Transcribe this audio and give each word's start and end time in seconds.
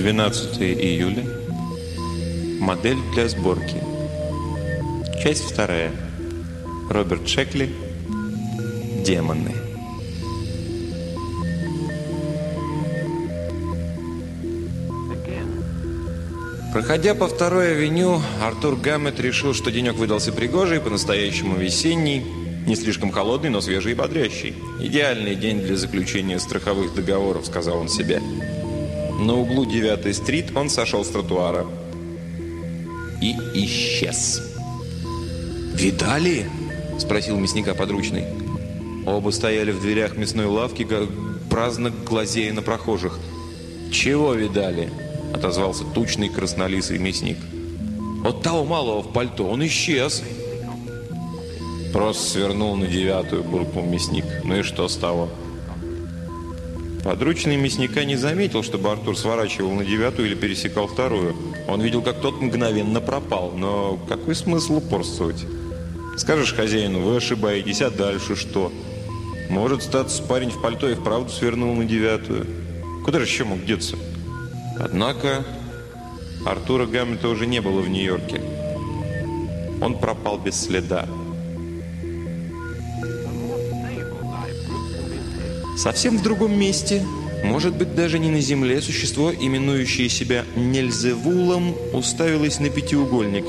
12 0.00 0.62
июля. 0.62 1.26
Модель 2.58 2.96
для 3.12 3.28
сборки. 3.28 3.76
Часть 5.22 5.44
вторая. 5.44 5.92
Роберт 6.88 7.28
Шекли. 7.28 7.68
Демоны. 9.04 9.52
Проходя 16.72 17.14
по 17.14 17.28
второй 17.28 17.72
авеню, 17.72 18.22
Артур 18.42 18.76
Гаммет 18.76 19.20
решил, 19.20 19.52
что 19.52 19.70
денек 19.70 19.96
выдался 19.96 20.32
пригожий, 20.32 20.80
по-настоящему 20.80 21.56
весенний, 21.56 22.24
не 22.66 22.74
слишком 22.74 23.10
холодный, 23.10 23.50
но 23.50 23.60
свежий 23.60 23.92
и 23.92 23.94
бодрящий. 23.94 24.54
«Идеальный 24.80 25.34
день 25.34 25.60
для 25.60 25.76
заключения 25.76 26.38
страховых 26.38 26.94
договоров»,— 26.94 27.44
сказал 27.46 27.80
он 27.80 27.90
себе. 27.90 28.22
На 29.20 29.34
углу 29.34 29.66
9-й 29.66 30.14
стрит 30.14 30.56
он 30.56 30.70
сошел 30.70 31.04
с 31.04 31.08
тротуара 31.08 31.66
и 33.20 33.36
исчез. 33.66 34.40
«Видали?»– 35.74 36.46
спросил 36.98 37.38
мясника 37.38 37.74
подручный. 37.74 38.24
Оба 39.06 39.30
стояли 39.30 39.72
в 39.72 39.80
дверях 39.82 40.16
мясной 40.16 40.46
лавки, 40.46 40.86
праздно 41.50 41.90
глазея 41.90 42.54
на 42.54 42.62
прохожих. 42.62 43.18
«Чего 43.92 44.32
видали?»– 44.32 44.90
отозвался 45.34 45.84
тучный 45.84 46.30
краснолисый 46.30 46.98
мясник. 46.98 47.36
«От 48.24 48.42
того 48.42 48.64
малого 48.64 49.02
в 49.02 49.12
пальто, 49.12 49.46
он 49.46 49.66
исчез!» 49.66 50.22
Просто 51.92 52.22
свернул 52.22 52.74
на 52.74 52.86
девятую, 52.86 53.44
буркнул 53.44 53.84
мясник. 53.84 54.24
«Ну 54.44 54.60
и 54.60 54.62
что 54.62 54.88
с 54.88 54.96
того?» 54.96 55.28
Подручный 57.04 57.56
мясника 57.56 58.04
не 58.04 58.16
заметил, 58.16 58.62
чтобы 58.62 58.90
Артур 58.90 59.16
сворачивал 59.16 59.72
на 59.72 59.84
девятую 59.84 60.28
или 60.28 60.34
пересекал 60.34 60.86
вторую. 60.86 61.34
Он 61.66 61.80
видел, 61.80 62.02
как 62.02 62.20
тот 62.20 62.40
мгновенно 62.40 63.00
пропал, 63.00 63.52
но 63.56 63.98
какой 64.08 64.34
смысл 64.34 64.76
упорствовать? 64.76 65.46
Скажешь 66.16 66.52
хозяину, 66.52 67.00
вы 67.00 67.16
ошибаетесь, 67.16 67.80
а 67.80 67.90
дальше 67.90 68.36
что? 68.36 68.70
Может, 69.48 69.82
статься 69.82 70.22
парень 70.22 70.50
в 70.50 70.60
пальто 70.60 70.88
и 70.90 70.94
вправду 70.94 71.30
свернул 71.30 71.74
на 71.74 71.84
девятую. 71.86 72.46
Куда 73.04 73.18
же 73.18 73.24
еще 73.24 73.44
мог 73.44 73.64
деться? 73.64 73.96
Однако 74.78 75.44
Артура 76.46 76.86
Гаммета 76.86 77.28
уже 77.28 77.46
не 77.46 77.60
было 77.60 77.80
в 77.80 77.88
Нью-Йорке. 77.88 78.42
Он 79.80 79.98
пропал 79.98 80.38
без 80.38 80.60
следа. 80.60 81.06
Совсем 85.80 86.18
в 86.18 86.22
другом 86.22 86.60
месте, 86.60 87.02
может 87.42 87.74
быть, 87.74 87.94
даже 87.94 88.18
не 88.18 88.28
на 88.28 88.42
земле, 88.42 88.82
существо, 88.82 89.32
именующее 89.32 90.10
себя 90.10 90.44
Нельзевулом, 90.54 91.74
уставилось 91.94 92.60
на 92.60 92.68
пятиугольник. 92.68 93.46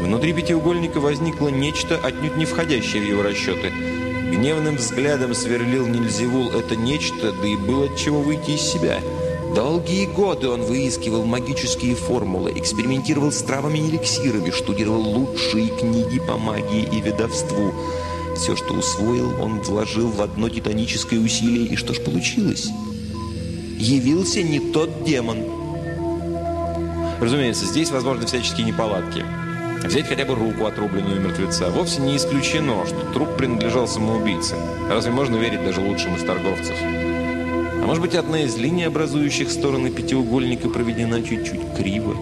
Внутри 0.00 0.32
пятиугольника 0.32 0.98
возникло 0.98 1.50
нечто, 1.50 2.00
отнюдь 2.02 2.36
не 2.36 2.46
входящее 2.46 3.00
в 3.00 3.06
его 3.06 3.22
расчеты. 3.22 3.70
Гневным 4.32 4.74
взглядом 4.74 5.34
сверлил 5.34 5.86
Нельзевул 5.86 6.50
это 6.50 6.74
нечто, 6.74 7.30
да 7.30 7.46
и 7.46 7.54
было 7.54 7.84
от 7.84 7.96
чего 7.96 8.20
выйти 8.20 8.56
из 8.56 8.62
себя. 8.62 8.98
Долгие 9.54 10.06
годы 10.06 10.48
он 10.48 10.62
выискивал 10.62 11.24
магические 11.24 11.94
формулы, 11.94 12.50
экспериментировал 12.56 13.30
с 13.30 13.40
травами 13.40 13.78
и 13.78 13.88
эликсирами, 13.88 14.50
штудировал 14.50 15.02
лучшие 15.02 15.68
книги 15.68 16.18
по 16.18 16.38
магии 16.38 16.88
и 16.92 17.00
ведовству– 17.00 17.72
все, 18.34 18.56
что 18.56 18.74
усвоил, 18.74 19.40
он 19.40 19.60
вложил 19.60 20.08
в 20.08 20.20
одно 20.20 20.48
титаническое 20.48 21.18
усилие. 21.18 21.66
И 21.66 21.76
что 21.76 21.94
ж 21.94 22.00
получилось? 22.00 22.68
Явился 23.78 24.42
не 24.42 24.60
тот 24.60 25.04
демон. 25.04 25.38
Разумеется, 27.20 27.66
здесь 27.66 27.90
возможны 27.90 28.26
всяческие 28.26 28.66
неполадки. 28.66 29.24
Взять 29.84 30.08
хотя 30.08 30.24
бы 30.24 30.34
руку, 30.34 30.66
отрубленную 30.66 31.20
мертвеца. 31.20 31.70
Вовсе 31.70 32.00
не 32.00 32.16
исключено, 32.16 32.86
что 32.86 33.12
труп 33.12 33.36
принадлежал 33.36 33.86
самоубийце. 33.86 34.56
Разве 34.90 35.12
можно 35.12 35.36
верить 35.36 35.64
даже 35.64 35.80
лучшим 35.80 36.16
из 36.16 36.24
торговцев? 36.24 36.76
А 36.80 37.86
может 37.86 38.02
быть, 38.02 38.14
одна 38.14 38.40
из 38.40 38.56
линий, 38.56 38.84
образующих 38.84 39.50
стороны 39.50 39.90
пятиугольника, 39.90 40.70
проведена 40.70 41.22
чуть-чуть 41.22 41.60
криво? 41.76 42.16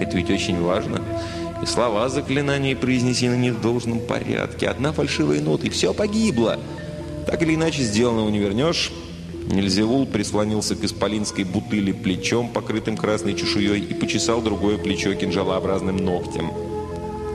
Это 0.00 0.16
ведь 0.16 0.30
очень 0.30 0.60
важно. 0.60 1.00
И 1.62 1.66
слова 1.66 2.08
заклинания 2.08 2.76
произнесены 2.76 3.36
не 3.36 3.50
в 3.50 3.60
должном 3.60 4.00
порядке. 4.00 4.68
Одна 4.68 4.92
фальшивая 4.92 5.40
нота, 5.40 5.66
и 5.66 5.70
все 5.70 5.92
погибло. 5.92 6.58
Так 7.26 7.42
или 7.42 7.54
иначе, 7.54 7.82
сделанного 7.82 8.28
не 8.30 8.38
вернешь. 8.38 8.92
Нельзевул 9.46 10.06
прислонился 10.06 10.76
к 10.76 10.84
исполинской 10.84 11.44
бутыли 11.44 11.92
плечом, 11.92 12.50
покрытым 12.50 12.96
красной 12.96 13.34
чешуей, 13.34 13.80
и 13.80 13.94
почесал 13.94 14.42
другое 14.42 14.76
плечо 14.76 15.14
кинжалообразным 15.14 15.96
ногтем. 15.96 16.52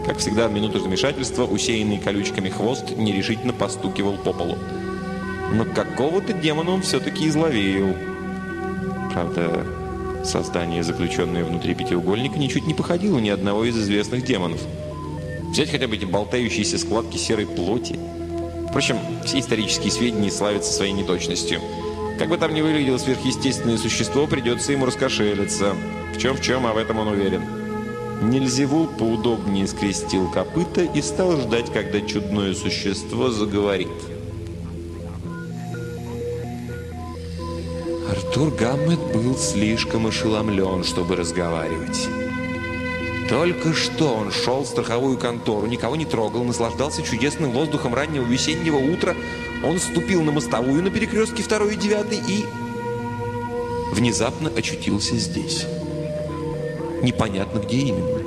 Как 0.06 0.20
всегда, 0.20 0.48
в 0.48 0.54
минуту 0.54 0.80
замешательства, 0.80 1.44
усеянный 1.46 1.98
колючками 1.98 2.50
хвост 2.50 2.96
нерешительно 2.96 3.54
постукивал 3.54 4.18
по 4.18 4.32
полу. 4.32 4.58
Но 5.54 5.66
какого-то 5.66 6.34
демона 6.34 6.72
он 6.72 6.82
все-таки 6.82 7.28
изловил. 7.28 7.96
Правда, 9.14 9.66
Создание, 10.24 10.84
заключенное 10.84 11.44
внутри 11.44 11.76
пятиугольника, 11.76 12.40
ничуть 12.40 12.66
не 12.66 12.74
походило 12.74 13.20
ни 13.20 13.30
одного 13.30 13.66
из 13.66 13.78
известных 13.78 14.24
демонов. 14.24 14.62
Взять 15.52 15.70
хотя 15.70 15.88
бы 15.88 15.96
эти 15.96 16.06
болтающиеся 16.06 16.78
складки 16.80 17.18
серой 17.18 17.46
плоти. 17.46 18.00
Впрочем, 18.70 18.98
все 19.26 19.40
исторические 19.40 19.92
сведения 19.92 20.32
славятся 20.32 20.72
своей 20.72 20.94
неточностью. 20.94 21.60
Как 22.18 22.30
бы 22.30 22.38
там 22.38 22.54
ни 22.54 22.62
выглядело 22.62 22.98
сверхъестественное 22.98 23.78
существо, 23.78 24.26
придется 24.26 24.72
ему 24.72 24.86
раскошелиться. 24.86 25.76
В 26.16 26.18
чем 26.20 26.38
в 26.38 26.42
чем, 26.42 26.66
а 26.66 26.74
в 26.74 26.78
этом 26.78 27.00
он 27.00 27.10
уверен. 27.10 27.44
Нельзевул 28.22 28.88
поудобнее 28.88 29.68
скрестил 29.68 30.30
копыта 30.32 30.84
и 30.84 31.02
стал 31.02 31.40
ждать, 31.42 31.72
когда 31.74 32.00
чудное 32.02 32.54
существо 32.54 33.30
заговорит. 33.30 33.90
Артур 38.13 38.51
Гаммет 38.51 39.00
был 39.12 39.35
слишком 39.35 40.06
ошеломлен, 40.06 40.84
чтобы 40.84 41.16
разговаривать. 41.16 42.07
Только 43.28 43.74
что 43.74 44.13
он 44.13 44.31
шел 44.31 44.62
в 44.62 44.68
страховую 44.68 45.18
контору, 45.18 45.66
никого 45.66 45.96
не 45.96 46.06
трогал, 46.06 46.44
наслаждался 46.44 47.01
чудесным 47.01 47.50
воздухом 47.50 47.96
раннего 47.96 48.24
весеннего 48.24 48.78
утра. 48.78 49.16
Он 49.63 49.79
ступил 49.79 50.22
на 50.22 50.31
мостовую 50.31 50.84
на 50.84 50.91
перекрестке 50.91 51.41
2 51.41 51.72
и 51.72 51.75
9 51.75 52.29
и 52.29 52.46
внезапно 53.96 54.51
очутился 54.56 55.16
здесь. 55.16 55.66
Непонятно, 57.01 57.57
где 57.57 57.78
именно. 57.78 58.23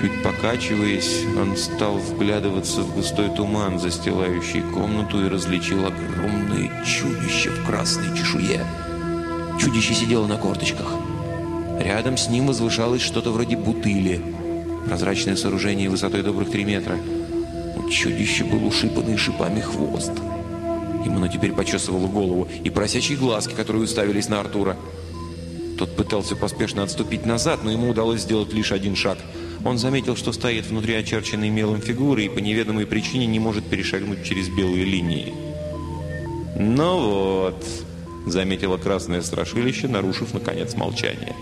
Чуть 0.00 0.22
покачиваясь, 0.22 1.24
он 1.40 1.56
стал 1.56 1.94
вглядываться 1.94 2.82
в 2.82 2.94
густой 2.94 3.30
туман, 3.30 3.78
застилающий 3.78 4.60
комнату, 4.60 5.24
и 5.24 5.28
различил 5.28 5.86
огромное 5.86 6.84
чудище 6.84 7.50
в 7.50 7.64
красной 7.64 8.14
чешуе. 8.16 8.60
Чудище 9.58 9.94
сидело 9.94 10.26
на 10.26 10.36
корточках. 10.36 10.88
Рядом 11.80 12.18
с 12.18 12.28
ним 12.28 12.46
возвышалось 12.46 13.00
что-то 13.00 13.30
вроде 13.30 13.56
бутыли. 13.56 14.20
Прозрачное 14.86 15.34
сооружение 15.34 15.88
высотой 15.88 16.22
добрых 16.22 16.50
три 16.50 16.64
метра. 16.64 16.98
У 17.76 17.88
чудища 17.88 18.44
был 18.44 18.66
ушипанный 18.66 19.16
шипами 19.16 19.60
хвост. 19.60 20.12
Ему 21.06 21.16
оно 21.16 21.28
теперь 21.28 21.52
почесывало 21.52 22.06
голову, 22.06 22.48
и 22.64 22.68
просячие 22.68 23.16
глазки, 23.16 23.54
которые 23.54 23.84
уставились 23.84 24.28
на 24.28 24.40
Артура. 24.40 24.76
Тот 25.78 25.94
пытался 25.94 26.36
поспешно 26.36 26.82
отступить 26.82 27.26
назад, 27.26 27.64
но 27.64 27.70
ему 27.70 27.90
удалось 27.90 28.22
сделать 28.22 28.52
лишь 28.52 28.72
один 28.72 28.96
шаг– 28.96 29.18
он 29.66 29.78
заметил, 29.78 30.14
что 30.14 30.32
стоит 30.32 30.66
внутри 30.66 30.94
очерченной 30.94 31.50
мелом 31.50 31.80
фигуры 31.80 32.24
и 32.24 32.28
по 32.28 32.38
неведомой 32.38 32.86
причине 32.86 33.26
не 33.26 33.40
может 33.40 33.64
перешагнуть 33.64 34.24
через 34.24 34.48
белые 34.48 34.84
линии. 34.84 35.34
«Ну 36.56 36.98
вот»,— 37.00 37.66
заметила 38.26 38.76
красное 38.76 39.22
страшилище, 39.22 39.88
нарушив, 39.88 40.34
наконец, 40.34 40.74
молчание. 40.74 41.34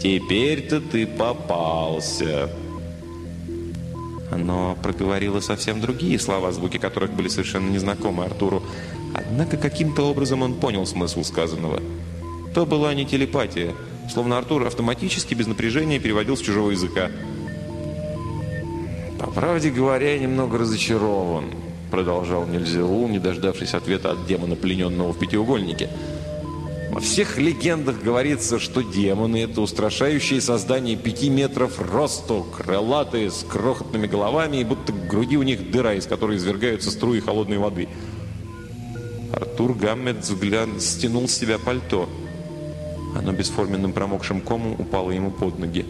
«Теперь-то 0.00 0.80
ты 0.80 1.06
попался». 1.06 2.48
Оно 4.30 4.76
проговорило 4.80 5.40
совсем 5.40 5.80
другие 5.80 6.20
слова, 6.20 6.52
звуки 6.52 6.78
которых 6.78 7.12
были 7.12 7.26
совершенно 7.26 7.70
незнакомы 7.70 8.24
Артуру. 8.24 8.62
Однако 9.14 9.56
каким-то 9.56 10.02
образом 10.02 10.42
он 10.42 10.54
понял 10.54 10.86
смысл 10.86 11.24
сказанного. 11.24 11.80
То 12.56 12.66
была 12.66 12.92
не 12.94 13.04
телепатия— 13.04 13.72
Словно 14.08 14.38
Артур 14.38 14.66
автоматически, 14.66 15.34
без 15.34 15.46
напряжения, 15.46 15.98
переводил 15.98 16.36
с 16.36 16.40
чужого 16.40 16.70
языка. 16.70 17.10
«По 19.18 19.30
правде 19.30 19.70
говоря, 19.70 20.12
я 20.12 20.18
немного 20.18 20.58
разочарован»,— 20.58 21.46
продолжал 21.90 22.46
Нельзеул, 22.46 23.08
не 23.08 23.18
дождавшись 23.18 23.74
ответа 23.74 24.12
от 24.12 24.26
демона, 24.26 24.54
плененного 24.54 25.12
в 25.12 25.18
пятиугольнике. 25.18 25.90
«Во 26.92 27.00
всех 27.00 27.36
легендах 27.38 28.00
говорится, 28.00 28.58
что 28.58 28.82
демоны— 28.82 29.42
это 29.42 29.60
устрашающие 29.60 30.40
создания 30.40 30.96
пяти 30.96 31.28
метров 31.28 31.80
росту, 31.80 32.46
крылатые, 32.56 33.30
с 33.30 33.44
крохотными 33.48 34.06
головами, 34.06 34.58
и 34.58 34.64
будто 34.64 34.92
в 34.92 35.06
груди 35.08 35.36
у 35.36 35.42
них 35.42 35.70
дыра, 35.70 35.94
из 35.94 36.06
которой 36.06 36.36
извергаются 36.36 36.90
струи 36.90 37.20
холодной 37.20 37.58
воды». 37.58 37.88
Артур 39.32 39.74
Гаммет 39.74 40.18
взгляд 40.18 40.68
стянул 40.80 41.28
с 41.28 41.34
себя 41.34 41.58
пальто. 41.58 42.08
Оно 43.18 43.32
бесформенным 43.32 43.92
промокшим 43.92 44.40
комом 44.40 44.72
упало 44.78 45.10
ему 45.10 45.30
под 45.30 45.58
ноги. 45.58 45.86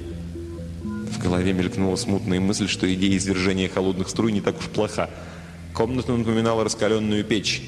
В 0.83 1.19
голове 1.19 1.53
мелькнула 1.53 1.97
смутная 1.97 2.39
мысль, 2.39 2.69
что 2.69 2.93
идея 2.93 3.17
извержения 3.17 3.69
холодных 3.69 4.09
струй 4.09 4.31
не 4.31 4.41
так 4.41 4.59
уж 4.59 4.67
плоха. 4.67 5.11
Комната 5.75 6.13
напоминала 6.13 6.63
раскаленную 6.63 7.25
печь. 7.25 7.63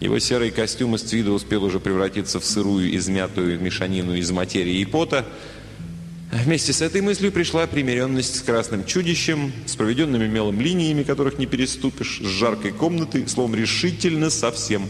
Его 0.00 0.18
серый 0.18 0.50
костюм 0.50 0.96
из 0.96 1.02
цвида 1.02 1.32
успел 1.32 1.64
уже 1.64 1.80
превратиться 1.80 2.40
в 2.40 2.44
сырую, 2.44 2.94
измятую 2.96 3.60
мешанину 3.60 4.14
из 4.14 4.30
материи 4.30 4.78
и 4.78 4.84
пота. 4.84 5.24
Вместе 6.32 6.72
с 6.72 6.82
этой 6.82 7.00
мыслью 7.00 7.32
пришла 7.32 7.66
примиренность 7.66 8.36
с 8.36 8.42
красным 8.42 8.84
чудищем, 8.84 9.52
с 9.66 9.76
проведенными 9.76 10.26
мелом 10.26 10.60
линиями, 10.60 11.02
которых 11.02 11.38
не 11.38 11.46
переступишь, 11.46 12.20
с 12.22 12.26
жаркой 12.26 12.72
комнатой, 12.72 13.26
словом, 13.28 13.54
решительно 13.54 14.28
совсем. 14.30 14.88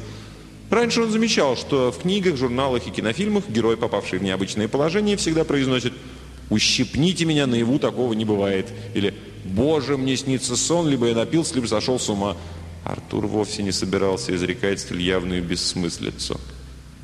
Раньше 0.70 1.02
он 1.02 1.10
замечал, 1.10 1.56
что 1.56 1.90
в 1.90 1.98
книгах, 1.98 2.36
журналах 2.36 2.86
и 2.86 2.90
кинофильмах 2.90 3.48
герой, 3.48 3.76
попавший 3.76 4.18
в 4.18 4.22
необычное 4.22 4.68
положение, 4.68 5.16
всегда 5.16 5.44
произносит 5.44 5.94
«Ущипните 6.50 7.24
меня, 7.24 7.46
наяву 7.46 7.78
такого 7.78 8.12
не 8.12 8.24
бывает» 8.24 8.66
или 8.94 9.14
«Боже, 9.44 9.96
мне 9.96 10.16
снится 10.16 10.56
сон, 10.56 10.88
либо 10.88 11.06
я 11.08 11.14
напился, 11.14 11.54
либо 11.54 11.66
сошел 11.66 11.98
с 11.98 12.08
ума». 12.10 12.36
Артур 12.84 13.26
вовсе 13.26 13.62
не 13.62 13.72
собирался 13.72 14.34
изрекать 14.34 14.80
столь 14.80 15.02
явную 15.02 15.42
бессмыслицу. 15.42 16.40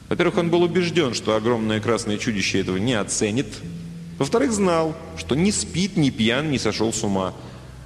Во-первых, 0.08 0.38
он 0.38 0.50
был 0.50 0.62
убежден, 0.62 1.14
что 1.14 1.34
огромное 1.34 1.80
красное 1.80 2.18
чудище 2.18 2.60
этого 2.60 2.76
не 2.76 2.94
оценит. 2.94 3.46
Во-вторых, 4.18 4.52
знал, 4.52 4.94
что 5.16 5.34
ни 5.34 5.50
спит, 5.50 5.96
ни 5.96 6.10
пьян, 6.10 6.50
ни 6.50 6.58
сошел 6.58 6.92
с 6.92 7.02
ума. 7.02 7.34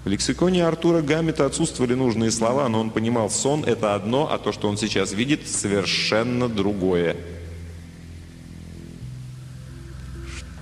В 0.09 0.11
лексиконе 0.11 0.65
Артура 0.65 1.03
Гаммета 1.03 1.45
отсутствовали 1.45 1.93
нужные 1.93 2.31
слова, 2.31 2.67
но 2.71 2.81
он 2.81 2.89
понимал, 2.89 3.29
сон– 3.29 3.63
это 3.67 3.95
одно, 3.95 4.33
а 4.33 4.39
то, 4.39 4.53
что 4.53 4.67
он 4.67 4.79
сейчас 4.79 5.13
видит, 5.13 5.47
совершенно 5.47 6.49
другое. 6.49 7.15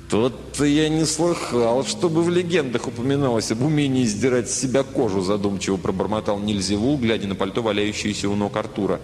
«Что-то 0.09 0.65
я 0.65 0.89
не 0.89 1.05
слыхал, 1.05 1.85
чтобы 1.85 2.25
в 2.25 2.29
легендах 2.29 2.89
упоминалось 2.89 3.53
об 3.53 3.63
умении 3.63 4.03
сдирать 4.03 4.51
с 4.51 4.61
себя 4.61 4.83
кожу», 4.83 5.21
задумчиво 5.21 5.77
пробормотал 5.77 6.41
Нильзевул, 6.41 6.99
глядя 6.99 7.29
на 7.29 7.37
пальто, 7.37 7.63
валяющееся 7.63 8.29
у 8.29 8.35
ног 8.35 8.57
Артура. 8.57 9.01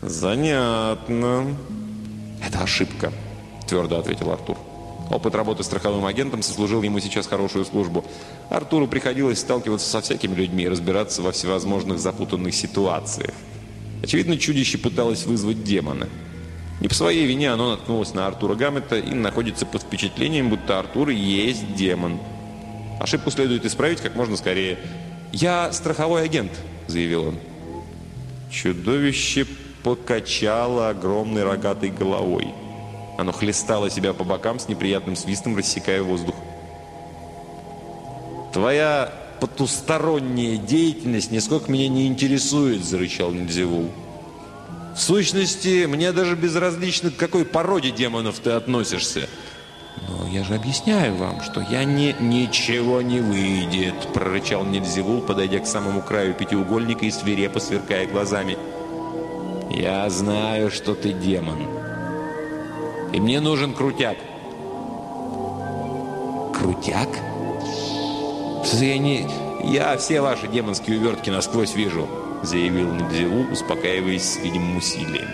«Занятно». 0.00 1.58
«Это 2.42 2.60
ошибка»,– 2.60 3.12
твердо 3.68 3.98
ответил 3.98 4.30
Артур. 4.30 4.56
Опыт 5.12 5.34
работы 5.36 5.62
страховым 5.62 6.04
агентом 6.06 6.42
сослужил 6.42 6.82
ему 6.82 6.98
сейчас 6.98 7.28
хорошую 7.28 7.64
службу. 7.64 8.04
Артуру 8.50 8.88
приходилось 8.88 9.38
сталкиваться 9.38 9.88
со 9.88 10.00
всякими 10.00 10.34
людьми 10.34 10.64
и 10.64 10.68
разбираться 10.68 11.22
во 11.22 11.30
всевозможных 11.30 12.00
запутанных 12.00 12.54
ситуациях. 12.54 13.34
Очевидно, 14.02 14.36
чудище 14.36 14.78
пыталось 14.78 15.26
вызвать 15.26 15.62
демона– 15.62 16.08
не 16.82 16.88
по 16.88 16.94
своей 16.94 17.26
вине 17.26 17.52
оно 17.52 17.70
наткнулось 17.70 18.12
на 18.12 18.26
Артура 18.26 18.56
Гаммета 18.56 18.98
и 18.98 19.14
находится 19.14 19.64
под 19.64 19.82
впечатлением, 19.82 20.50
будто 20.50 20.80
Артур 20.80 21.10
есть 21.10 21.76
демон. 21.76 22.18
Ошибку 22.98 23.30
следует 23.30 23.64
исправить 23.64 24.00
как 24.00 24.16
можно 24.16 24.36
скорее. 24.36 24.80
«Я 25.30 25.72
страховой 25.72 26.24
агент»,— 26.24 26.50
заявил 26.88 27.28
он. 27.28 27.38
Чудовище 28.50 29.46
покачало 29.84 30.88
огромной 30.88 31.44
рогатой 31.44 31.90
головой. 31.90 32.48
Оно 33.18 33.32
хлестало 33.32 33.90
себя 33.90 34.12
по 34.12 34.24
бокам 34.24 34.58
с 34.58 34.68
неприятным 34.68 35.16
свистом, 35.16 35.56
рассекая 35.56 36.02
воздух. 36.02 36.34
«Твоя 38.52 39.12
потусторонняя 39.40 40.56
деятельность 40.56 41.30
нисколько 41.30 41.70
меня 41.70 41.88
не 41.88 42.06
интересует»,— 42.06 42.84
зарычал 42.84 43.30
Нельзевул. 43.30 43.90
В 44.94 45.00
сущности, 45.00 45.86
мне 45.86 46.12
даже 46.12 46.36
безразлично, 46.36 47.10
к 47.10 47.16
какой 47.16 47.44
породе 47.44 47.90
демонов 47.90 48.38
ты 48.40 48.50
относишься. 48.50 49.28
Но 50.08 50.28
я 50.28 50.44
же 50.44 50.54
объясняю 50.54 51.14
вам, 51.16 51.40
что 51.40 51.60
я 51.62 51.84
не... 51.84 52.14
Ничего 52.20 53.00
не 53.00 53.20
выйдет, 53.20 53.94
прорычал 54.12 54.64
Нельзевул, 54.64 55.22
подойдя 55.22 55.60
к 55.60 55.66
самому 55.66 56.02
краю 56.02 56.34
пятиугольника 56.34 57.06
и 57.06 57.10
свирепо 57.10 57.58
сверкая 57.58 58.06
глазами. 58.06 58.58
Я 59.70 60.08
знаю, 60.10 60.70
что 60.70 60.94
ты 60.94 61.12
демон. 61.12 61.81
И 63.12 63.20
мне 63.20 63.40
нужен 63.40 63.74
крутяк. 63.74 64.16
Крутяк? 66.54 67.08
Я 68.74 68.98
не... 68.98 69.28
Я 69.64 69.96
все 69.96 70.20
ваши 70.20 70.48
демонские 70.48 70.98
увертки 70.98 71.30
насквозь 71.30 71.74
вижу 71.74 72.08
заявил 72.42 72.92
Набзеву, 72.92 73.50
успокаиваясь 73.52 74.34
с 74.34 74.36
видимым 74.36 74.76
усилием. 74.76 75.28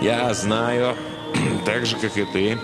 «Я 0.00 0.32
знаю, 0.32 0.96
так 1.66 1.86
же, 1.86 1.96
как 1.96 2.16
и 2.16 2.24
ты, 2.24 2.58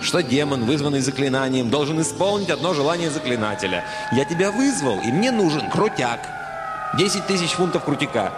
что 0.00 0.22
демон, 0.22 0.64
вызванный 0.64 1.00
заклинанием, 1.00 1.68
должен 1.68 2.00
исполнить 2.00 2.50
одно 2.50 2.74
желание 2.74 3.10
заклинателя. 3.10 3.84
Я 4.12 4.24
тебя 4.24 4.50
вызвал, 4.50 5.00
и 5.00 5.08
мне 5.08 5.30
нужен 5.30 5.68
крутяк. 5.70 6.20
Десять 6.96 7.26
тысяч 7.26 7.50
фунтов 7.50 7.84
крутяка». 7.84 8.32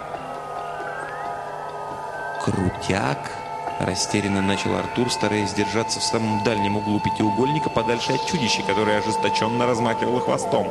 «Крутяк?»– 2.43 3.31
растерянно 3.79 4.41
начал 4.41 4.75
Артур, 4.75 5.11
стараясь 5.11 5.53
держаться 5.53 5.99
в 5.99 6.03
самом 6.03 6.43
дальнем 6.43 6.77
углу 6.77 6.99
пятиугольника, 6.99 7.69
подальше 7.69 8.13
от 8.13 8.25
чудища, 8.27 8.61
которое 8.63 8.99
ожесточенно 8.99 9.65
размахивало 9.65 10.19
хвостом 10.19 10.67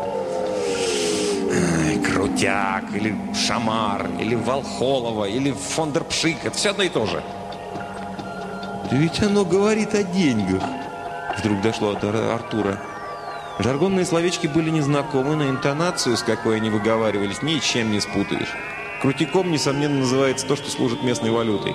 крутяк, 2.19 2.85
или 2.95 3.17
шамар, 3.35 4.09
или 4.19 4.35
волхолова, 4.35 5.25
или 5.25 5.53
фондерпшик. 5.53 6.45
Это 6.45 6.57
все 6.57 6.71
одно 6.71 6.85
и 6.85 6.89
то 6.89 7.07
же. 7.07 7.23
Да 8.91 8.97
ведь 8.97 9.23
оно 9.23 9.45
говорит 9.45 9.95
о 9.95 10.03
деньгах. 10.03 10.63
Вдруг 11.39 11.61
дошло 11.61 11.91
от 11.91 12.03
Артура. 12.03 12.81
Жаргонные 13.59 14.05
словечки 14.05 14.47
были 14.47 14.71
незнакомы, 14.71 15.37
но 15.37 15.49
интонацию, 15.49 16.17
с 16.17 16.23
какой 16.23 16.57
они 16.57 16.71
выговаривались, 16.71 17.43
ничем 17.43 17.91
не 17.91 18.01
спутаешь. 18.01 18.55
Крутиком, 19.01 19.51
несомненно, 19.51 20.01
называется 20.01 20.47
то, 20.47 20.57
что 20.57 20.71
служит 20.71 21.03
местной 21.03 21.31
валютой. 21.31 21.75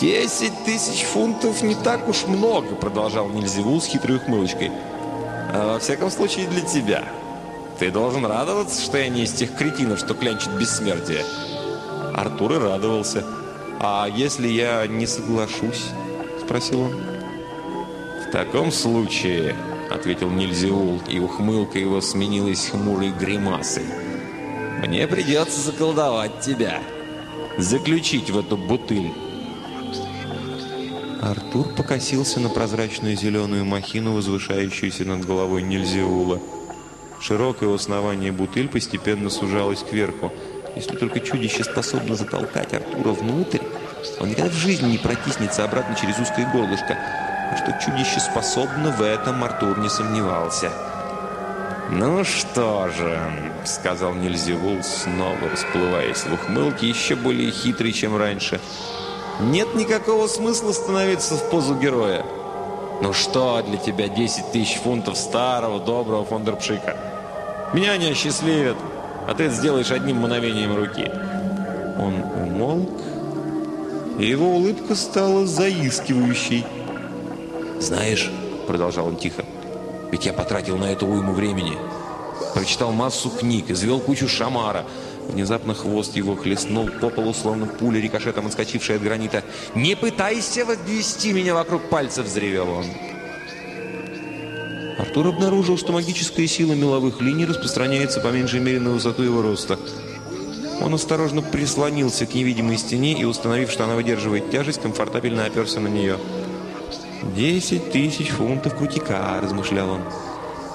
«Десять 0.00 0.64
тысяч 0.64 1.02
фунтов 1.02 1.62
не 1.62 1.74
так 1.74 2.08
уж 2.08 2.26
много»,— 2.26 2.74
продолжал 2.80 3.28
Нильзевул 3.28 3.80
с 3.80 3.86
хитрой 3.86 4.18
ухмылочкой. 4.18 4.70
«А 5.52 5.72
во 5.72 5.78
всяком 5.80 6.10
случае, 6.10 6.46
для 6.46 6.60
тебя». 6.60 7.04
Ты 7.78 7.92
должен 7.92 8.26
радоваться, 8.26 8.82
что 8.82 8.98
я 8.98 9.08
не 9.08 9.22
из 9.22 9.32
тех 9.32 9.54
кретинов, 9.54 10.00
что 10.00 10.14
клянчат 10.14 10.52
бессмертие. 10.54 11.24
Артур 12.14 12.54
и 12.54 12.58
радовался. 12.58 13.24
«А 13.80 14.08
если 14.12 14.48
я 14.48 14.84
не 14.88 15.06
соглашусь?»– 15.06 15.90
спросил 16.44 16.80
он. 16.80 17.00
«В 18.26 18.32
таком 18.32 18.72
случае»,– 18.72 19.54
ответил 19.90 20.28
Нильзеул, 20.30 21.00
и 21.08 21.20
ухмылка 21.20 21.78
его 21.78 22.00
сменилась 22.00 22.68
хмурой 22.68 23.10
гримасой. 23.10 23.86
«Мне 24.84 25.06
придется 25.06 25.60
заколдовать 25.60 26.40
тебя, 26.40 26.80
заключить 27.56 28.30
в 28.30 28.38
эту 28.38 28.56
бутыль». 28.56 29.12
Артур 31.20 31.74
покосился 31.74 32.38
на 32.38 32.48
прозрачную 32.48 33.16
зеленую 33.16 33.64
махину, 33.64 34.14
возвышающуюся 34.14 35.04
над 35.04 35.24
головой 35.24 35.62
Нильзеула. 35.62 36.40
Широкое 37.20 37.68
у 37.68 37.74
основания 37.74 38.30
бутыль 38.30 38.68
постепенно 38.68 39.28
сужалась 39.28 39.82
кверху. 39.82 40.32
Если 40.76 40.96
только 40.96 41.18
чудище 41.18 41.64
способно 41.64 42.14
затолкать 42.14 42.72
Артура 42.72 43.12
внутрь, 43.12 43.58
он 44.20 44.28
никогда 44.28 44.50
в 44.50 44.54
жизни 44.54 44.92
не 44.92 44.98
протиснется 44.98 45.64
обратно 45.64 45.96
через 45.96 46.18
узкое 46.20 46.50
горлышко. 46.52 46.96
А 47.50 47.56
что 47.56 47.76
чудище 47.84 48.20
способно, 48.20 48.92
в 48.92 49.02
этом 49.02 49.42
Артур 49.42 49.78
не 49.78 49.88
сомневался. 49.88 50.70
«Ну 51.90 52.22
что 52.22 52.90
же»,— 52.90 53.18
сказал 53.64 54.14
Нильзевул, 54.14 54.82
снова 54.84 55.48
расплываясь 55.50 56.24
в 56.24 56.34
ухмылке, 56.34 56.88
еще 56.88 57.16
более 57.16 57.50
хитрый, 57.50 57.92
чем 57.92 58.16
раньше. 58.16 58.60
«Нет 59.40 59.74
никакого 59.74 60.26
смысла 60.26 60.72
становиться 60.72 61.36
в 61.36 61.50
позу 61.50 61.74
героя. 61.74 62.24
Ну 63.00 63.12
что 63.12 63.62
для 63.62 63.78
тебя 63.78 64.08
10 64.08 64.52
тысяч 64.52 64.78
фунтов 64.78 65.16
старого, 65.16 65.78
доброго 65.78 66.24
фондерпшика?» 66.24 66.96
Меня 67.74 67.98
не 67.98 68.10
осчастливят, 68.10 68.78
а 69.26 69.34
ты 69.34 69.44
это 69.44 69.54
сделаешь 69.54 69.90
одним 69.90 70.18
мгновением 70.18 70.74
руки». 70.74 71.10
Он 71.98 72.22
умолк, 72.42 73.00
и 74.18 74.24
его 74.24 74.50
улыбка 74.56 74.94
стала 74.94 75.46
заискивающей. 75.46 76.64
«Знаешь»,— 77.80 78.30
продолжал 78.66 79.08
он 79.08 79.16
тихо,— 79.16 79.44
«ведь 80.12 80.24
я 80.24 80.32
потратил 80.32 80.78
на 80.78 80.84
это 80.84 81.04
уйму 81.04 81.32
времени. 81.32 81.76
Прочитал 82.54 82.92
массу 82.92 83.30
книг, 83.30 83.70
извел 83.70 84.00
кучу 84.00 84.28
шамара». 84.28 84.84
Внезапно 85.28 85.74
хвост 85.74 86.16
его 86.16 86.34
хлестнул 86.36 86.88
по 86.88 87.10
полу, 87.10 87.34
словно 87.34 87.66
пуля 87.66 88.00
рикошетом 88.00 88.46
отскочившая 88.46 88.96
от 88.96 89.02
гранита. 89.02 89.44
«Не 89.74 89.94
пытайся 89.94 90.64
подвести 90.64 91.32
меня 91.32 91.54
вокруг 91.54 91.88
пальцев!»— 91.90 92.26
взревел 92.26 92.70
он. 92.70 92.86
Артур 94.98 95.28
обнаружил, 95.28 95.76
что 95.76 95.92
магическая 95.92 96.46
сила 96.46 96.72
меловых 96.72 97.20
линий 97.20 97.44
распространяется 97.44 98.20
по 98.20 98.28
меньшей 98.28 98.60
мере 98.60 98.80
на 98.80 98.90
высоту 98.90 99.22
его 99.22 99.42
роста. 99.42 99.78
Он 100.80 100.94
осторожно 100.94 101.42
прислонился 101.42 102.24
к 102.24 102.34
невидимой 102.34 102.78
стене 102.78 103.12
и, 103.12 103.24
установив, 103.24 103.70
что 103.70 103.84
она 103.84 103.96
выдерживает 103.96 104.50
тяжесть, 104.50 104.80
комфортабельно 104.80 105.44
оперся 105.44 105.78
на 105.80 105.88
нее. 105.88 106.18
«Десять 107.36 107.92
тысяч 107.92 108.30
фунтов 108.30 108.76
крутика»,– 108.76 109.38
размышлял 109.42 109.90
он. 109.90 110.02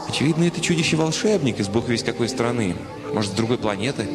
«Очевидно, 0.07 0.43
это 0.43 0.61
чудище-волшебник 0.61 1.59
из 1.59 1.69
бог 1.69 1.87
весь 1.87 2.03
какой 2.03 2.29
страны. 2.29 2.75
Может, 3.13 3.31
с 3.31 3.35
другой 3.35 3.57
планеты?» 3.57 4.07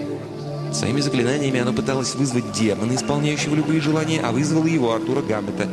Своими 0.73 1.01
заклинаниями 1.01 1.61
оно 1.61 1.73
пыталось 1.73 2.15
вызвать 2.15 2.53
демона, 2.53 2.95
исполняющего 2.95 3.55
любые 3.55 3.81
желания, 3.81 4.21
а 4.21 4.33
вызвало 4.33 4.67
его, 4.67 4.93
Артура 4.93 5.23
Гаммета. 5.23 5.67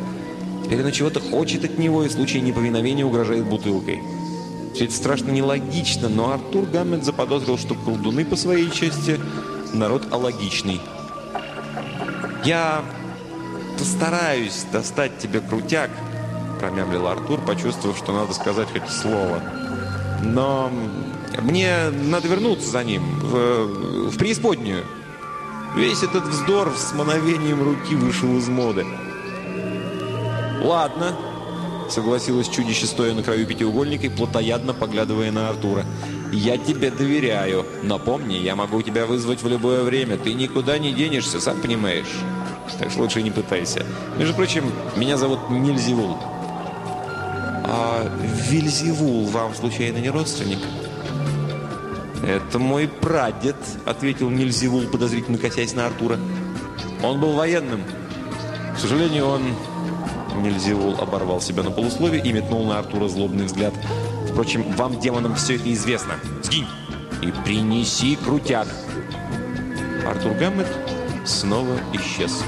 Теперь 0.64 0.80
оно 0.80 0.90
чего-то 0.90 1.20
хочет 1.20 1.64
от 1.64 1.78
него 1.78 2.02
и 2.02 2.08
в 2.08 2.12
случае 2.12 2.42
неповиновения 2.42 3.04
угрожает 3.04 3.44
бутылкой. 3.44 4.00
Все 4.74 4.86
это 4.86 4.94
страшно 4.94 5.30
нелогично, 5.30 6.08
но 6.08 6.32
Артур 6.32 6.66
Гаммет 6.66 7.04
заподозрил, 7.04 7.58
что 7.58 7.74
колдуны 7.74 8.24
по 8.24 8.36
своей 8.36 8.70
части 8.70 9.20
народ 9.72 10.12
алогичный. 10.12 10.80
«Я 12.44 12.82
постараюсь 13.78 14.64
достать 14.72 15.18
тебе 15.18 15.40
крутяк»,– 15.40 15.90
промямлил 16.60 17.06
Артур, 17.06 17.40
почувствовав, 17.40 17.98
что 17.98 18.12
надо 18.12 18.32
сказать 18.34 18.68
хоть 18.72 18.88
слово. 18.88 19.42
«Но 20.22 20.70
мне 21.40 21.90
надо 21.90 22.28
вернуться 22.28 22.70
за 22.70 22.84
ним, 22.84 23.02
в, 23.20 24.10
в 24.10 24.18
преисподнюю. 24.18 24.84
Весь 25.74 26.02
этот 26.02 26.24
вздор 26.24 26.72
с 26.76 26.94
мановением 26.94 27.62
руки 27.62 27.94
вышел 27.94 28.36
из 28.38 28.48
моды». 28.48 28.86
«Ладно»,– 30.62 31.16
согласилась 31.90 32.48
чудище, 32.48 32.86
стоя 32.86 33.14
на 33.14 33.22
краю 33.22 33.46
пятиугольника 33.46 34.06
и 34.06 34.08
плотоядно 34.08 34.74
поглядывая 34.74 35.30
на 35.30 35.48
Артура. 35.48 35.84
«Я 36.32 36.58
тебе 36.58 36.90
доверяю. 36.90 37.64
Но 37.82 37.98
помни, 37.98 38.34
я 38.34 38.56
могу 38.56 38.82
тебя 38.82 39.06
вызвать 39.06 39.42
в 39.42 39.48
любое 39.48 39.82
время. 39.82 40.16
Ты 40.16 40.32
никуда 40.32 40.78
не 40.78 40.92
денешься, 40.92 41.40
сам 41.40 41.60
понимаешь. 41.60 42.20
Так 42.80 42.90
что 42.90 43.02
лучше 43.02 43.22
не 43.22 43.30
пытайся. 43.30 43.86
Между 44.18 44.34
прочим, 44.34 44.72
меня 44.96 45.16
зовут 45.16 45.50
Нильзевул». 45.50 46.16
«А 47.68 48.10
Вильзевул 48.48 49.26
вам, 49.26 49.54
случайно, 49.54 49.98
не 49.98 50.10
родственник?» 50.10 50.58
«Это 52.22 52.58
мой 52.58 52.88
прадед»,— 52.88 53.56
ответил 53.84 54.30
Нильзевул, 54.30 54.82
подозрительно 54.86 55.38
косясь 55.38 55.74
на 55.74 55.86
Артура. 55.86 56.18
«Он 57.02 57.20
был 57.20 57.32
военным. 57.32 57.82
К 58.74 58.78
сожалению, 58.78 59.26
он 59.26 59.42
Нельзевул 60.36 60.96
оборвал 61.00 61.40
себя 61.40 61.62
на 61.62 61.70
полусловие 61.70 62.22
и 62.22 62.32
метнул 62.32 62.64
на 62.66 62.78
Артура 62.78 63.08
злобный 63.08 63.46
взгляд. 63.46 63.74
«Впрочем, 64.30 64.70
вам, 64.72 65.00
демонам, 65.00 65.34
все 65.34 65.56
это 65.56 65.72
известно. 65.72 66.14
Сгинь 66.42 66.66
и 67.22 67.32
принеси 67.44 68.16
крутяк!» 68.16 68.68
Артур 70.06 70.32
Гаммет 70.34 70.68
снова 71.24 71.78
исчез. 71.94 72.42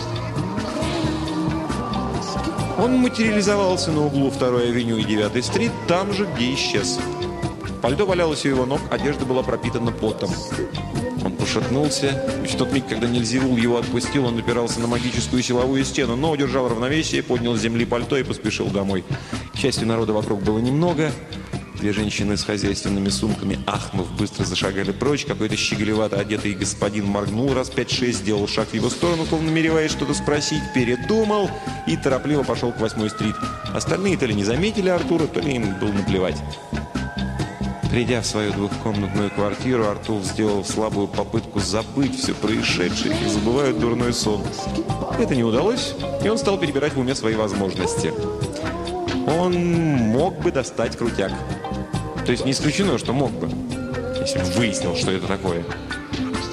Он 2.78 2.98
материализовался 2.98 3.90
на 3.90 4.06
углу 4.06 4.28
2-й 4.28 4.68
авеню 4.68 4.98
и 4.98 5.02
9-й 5.02 5.42
стрит, 5.42 5.72
там 5.88 6.12
же, 6.12 6.26
где 6.26 6.54
исчез. 6.54 7.00
Пальто 7.82 8.06
валялось 8.06 8.44
у 8.44 8.48
его 8.48 8.66
ног, 8.66 8.80
одежда 8.90 9.24
была 9.24 9.42
пропитана 9.42 9.92
потом. 9.92 10.30
Он 11.24 11.32
пошатнулся. 11.32 12.24
В 12.44 12.56
тот 12.56 12.72
миг, 12.72 12.88
когда 12.88 13.06
Нельзевул 13.06 13.56
его 13.56 13.78
отпустил, 13.78 14.26
он 14.26 14.38
опирался 14.38 14.80
на 14.80 14.86
магическую 14.86 15.42
силовую 15.42 15.84
стену, 15.84 16.16
но 16.16 16.32
удержал 16.32 16.68
равновесие, 16.68 17.22
поднял 17.22 17.54
с 17.54 17.60
земли 17.60 17.84
пальто 17.84 18.16
и 18.16 18.22
поспешил 18.24 18.66
домой. 18.66 19.04
К 19.54 19.56
счастью, 19.56 19.86
народа 19.86 20.12
вокруг 20.12 20.42
было 20.42 20.58
немного. 20.58 21.12
Две 21.78 21.92
женщины 21.92 22.36
с 22.36 22.42
хозяйственными 22.42 23.08
сумками, 23.08 23.60
ахнув, 23.64 24.10
быстро 24.16 24.44
зашагали 24.44 24.90
прочь. 24.90 25.24
Какой-то 25.24 25.56
щеголевато 25.56 26.18
одетый 26.18 26.54
господин 26.54 27.06
моргнул 27.06 27.54
раз 27.54 27.70
пять-шесть, 27.70 28.18
сделал 28.18 28.48
шаг 28.48 28.68
в 28.68 28.74
его 28.74 28.90
сторону, 28.90 29.24
словно 29.26 29.50
намереваясь 29.50 29.92
что-то 29.92 30.14
спросить, 30.14 30.62
передумал 30.74 31.48
и 31.86 31.96
торопливо 31.96 32.42
пошел 32.42 32.72
к 32.72 32.80
восьмой 32.80 33.10
стрит. 33.10 33.36
Остальные 33.72 34.16
то 34.16 34.26
ли 34.26 34.34
не 34.34 34.42
заметили 34.42 34.88
Артура, 34.88 35.28
то 35.28 35.38
ли 35.38 35.54
им 35.54 35.78
было 35.78 35.92
наплевать. 35.92 36.42
Придя 37.90 38.20
в 38.20 38.26
свою 38.26 38.52
двухкомнатную 38.52 39.30
квартиру, 39.30 39.86
Артур 39.86 40.22
сделал 40.22 40.62
слабую 40.62 41.08
попытку 41.08 41.58
забыть 41.58 42.18
все 42.18 42.34
происшедшее 42.34 43.16
и 43.24 43.28
забывает 43.28 43.78
дурной 43.80 44.12
сон. 44.12 44.42
Это 45.18 45.34
не 45.34 45.42
удалось, 45.42 45.94
и 46.22 46.28
он 46.28 46.36
стал 46.36 46.58
перебирать 46.58 46.92
в 46.92 47.00
уме 47.00 47.14
свои 47.14 47.34
возможности. 47.34 48.12
Он 49.26 49.54
мог 49.54 50.38
бы 50.40 50.52
достать 50.52 50.96
крутяк. 50.98 51.32
То 52.26 52.32
есть 52.32 52.44
не 52.44 52.52
исключено, 52.52 52.98
что 52.98 53.14
мог 53.14 53.30
бы, 53.32 53.48
если 54.20 54.38
бы 54.38 54.44
выяснил, 54.58 54.94
что 54.94 55.10
это 55.10 55.26
такое. 55.26 55.64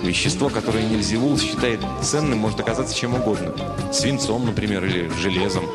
Вещество, 0.03 0.49
которое 0.49 0.83
Нильзевул 0.83 1.37
считает 1.37 1.81
ценным, 2.01 2.39
может 2.39 2.61
оказаться 2.61 2.95
чем 2.95 3.15
угодно. 3.15 3.53
Свинцом, 3.91 4.45
например, 4.45 4.85
или 4.85 5.09
железом. 5.19 5.65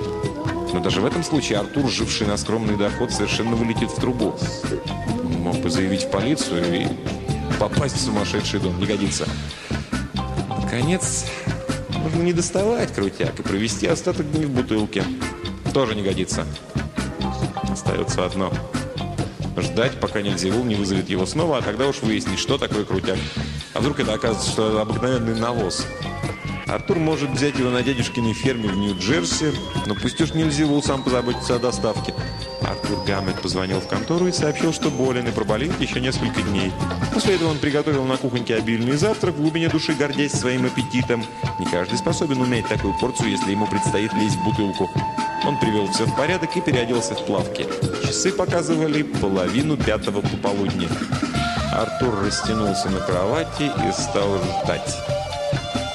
Но 0.72 0.80
даже 0.80 1.00
в 1.02 1.04
этом 1.04 1.22
случае 1.22 1.58
Артур, 1.58 1.90
живший 1.90 2.26
на 2.26 2.38
скромный 2.38 2.76
доход, 2.76 3.10
совершенно 3.10 3.56
вылетит 3.56 3.90
в 3.90 4.00
трубу 4.00 4.34
мог 5.50 5.62
бы 5.62 5.68
заявить 5.68 6.04
в 6.04 6.10
полицию 6.10 6.82
и 6.82 6.86
попасть 7.58 7.96
в 7.96 8.00
сумасшедший 8.00 8.60
дом. 8.60 8.78
Не 8.78 8.86
годится. 8.86 9.26
Наконец, 10.48 11.26
можно 11.96 12.22
не 12.22 12.32
доставать 12.32 12.94
крутяк 12.94 13.36
и 13.40 13.42
провести 13.42 13.88
остаток 13.88 14.30
дней 14.30 14.44
в 14.44 14.50
бутылке. 14.50 15.02
Тоже 15.74 15.96
не 15.96 16.02
годится. 16.02 16.46
Остается 17.68 18.24
одно. 18.24 18.52
Ждать, 19.56 19.98
пока 19.98 20.22
Нельзевул 20.22 20.62
не 20.62 20.76
вызовет 20.76 21.10
его 21.10 21.26
снова, 21.26 21.58
а 21.58 21.62
тогда 21.62 21.88
уж 21.88 22.00
выяснить, 22.00 22.38
что 22.38 22.56
такое 22.56 22.84
крутяк. 22.84 23.18
А 23.74 23.80
вдруг 23.80 23.98
это 23.98 24.14
окажется, 24.14 24.48
что 24.48 24.68
это 24.68 24.82
обыкновенный 24.82 25.34
навоз. 25.34 25.84
Артур 26.68 26.98
может 26.98 27.30
взять 27.30 27.58
его 27.58 27.70
на 27.70 27.82
дядюшкиной 27.82 28.34
ферме 28.34 28.68
в 28.68 28.76
Нью-Джерси, 28.76 29.52
но 29.86 29.96
пусть 29.96 30.20
уж 30.20 30.32
Нельзевул 30.32 30.80
сам 30.80 31.02
позаботится 31.02 31.56
о 31.56 31.58
доставке. 31.58 32.14
Артур 32.62 33.04
Гаммет 33.06 33.40
позвонил 33.40 33.80
в 33.80 33.88
контору 33.88 34.26
и 34.26 34.32
сообщил, 34.32 34.72
что 34.72 34.90
болен 34.90 35.26
и 35.26 35.32
проболит 35.32 35.78
еще 35.80 36.00
несколько 36.00 36.42
дней. 36.42 36.72
После 37.12 37.36
этого 37.36 37.50
он 37.50 37.58
приготовил 37.58 38.04
на 38.04 38.16
кухоньке 38.16 38.56
обильный 38.56 38.96
завтрак, 38.96 39.34
в 39.34 39.40
глубине 39.40 39.68
души 39.68 39.94
гордясь 39.94 40.32
своим 40.32 40.66
аппетитом. 40.66 41.24
Не 41.58 41.66
каждый 41.66 41.98
способен 41.98 42.40
уметь 42.40 42.68
такую 42.68 42.94
порцию, 42.98 43.30
если 43.30 43.50
ему 43.50 43.66
предстоит 43.66 44.12
лезть 44.14 44.36
в 44.36 44.44
бутылку. 44.44 44.90
Он 45.46 45.58
привел 45.58 45.86
все 45.88 46.04
в 46.04 46.14
порядок 46.16 46.56
и 46.56 46.60
переоделся 46.60 47.14
в 47.14 47.24
плавки. 47.24 47.66
Часы 48.04 48.30
показывали 48.30 49.02
половину 49.02 49.76
пятого 49.76 50.20
пополудни. 50.20 50.88
Артур 51.72 52.24
растянулся 52.24 52.90
на 52.90 53.00
кровати 53.00 53.70
и 53.88 53.92
стал 53.92 54.38
ждать. 54.38 54.96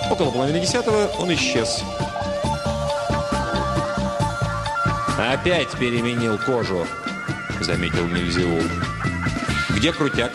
Около 0.09 0.31
половины 0.31 0.59
десятого 0.59 1.07
он 1.19 1.33
исчез. 1.33 1.83
«Опять 5.17 5.71
переменил 5.79 6.37
кожу»,— 6.37 6.85
заметил 7.61 8.05
Нильзевул. 8.05 8.61
«Где 9.69 9.93
крутяк?» 9.93 10.33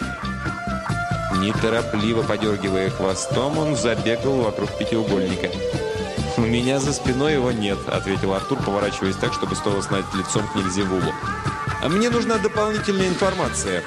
Неторопливо 1.36 2.22
подергивая 2.22 2.88
хвостом, 2.88 3.58
он 3.58 3.76
забегал 3.76 4.40
вокруг 4.40 4.70
пятиугольника. 4.78 5.50
«У 6.38 6.42
меня 6.42 6.80
за 6.80 6.94
спиной 6.94 7.34
его 7.34 7.52
нет»,— 7.52 7.78
ответил 7.88 8.32
Артур, 8.32 8.58
поворачиваясь 8.62 9.16
так, 9.16 9.34
чтобы 9.34 9.54
снова 9.54 9.82
снать 9.82 10.06
лицом 10.14 10.48
к 10.48 10.54
Нильзевулу. 10.54 11.12
«А 11.82 11.88
мне 11.90 12.08
нужна 12.08 12.38
дополнительная 12.38 13.08
информация». 13.08 13.82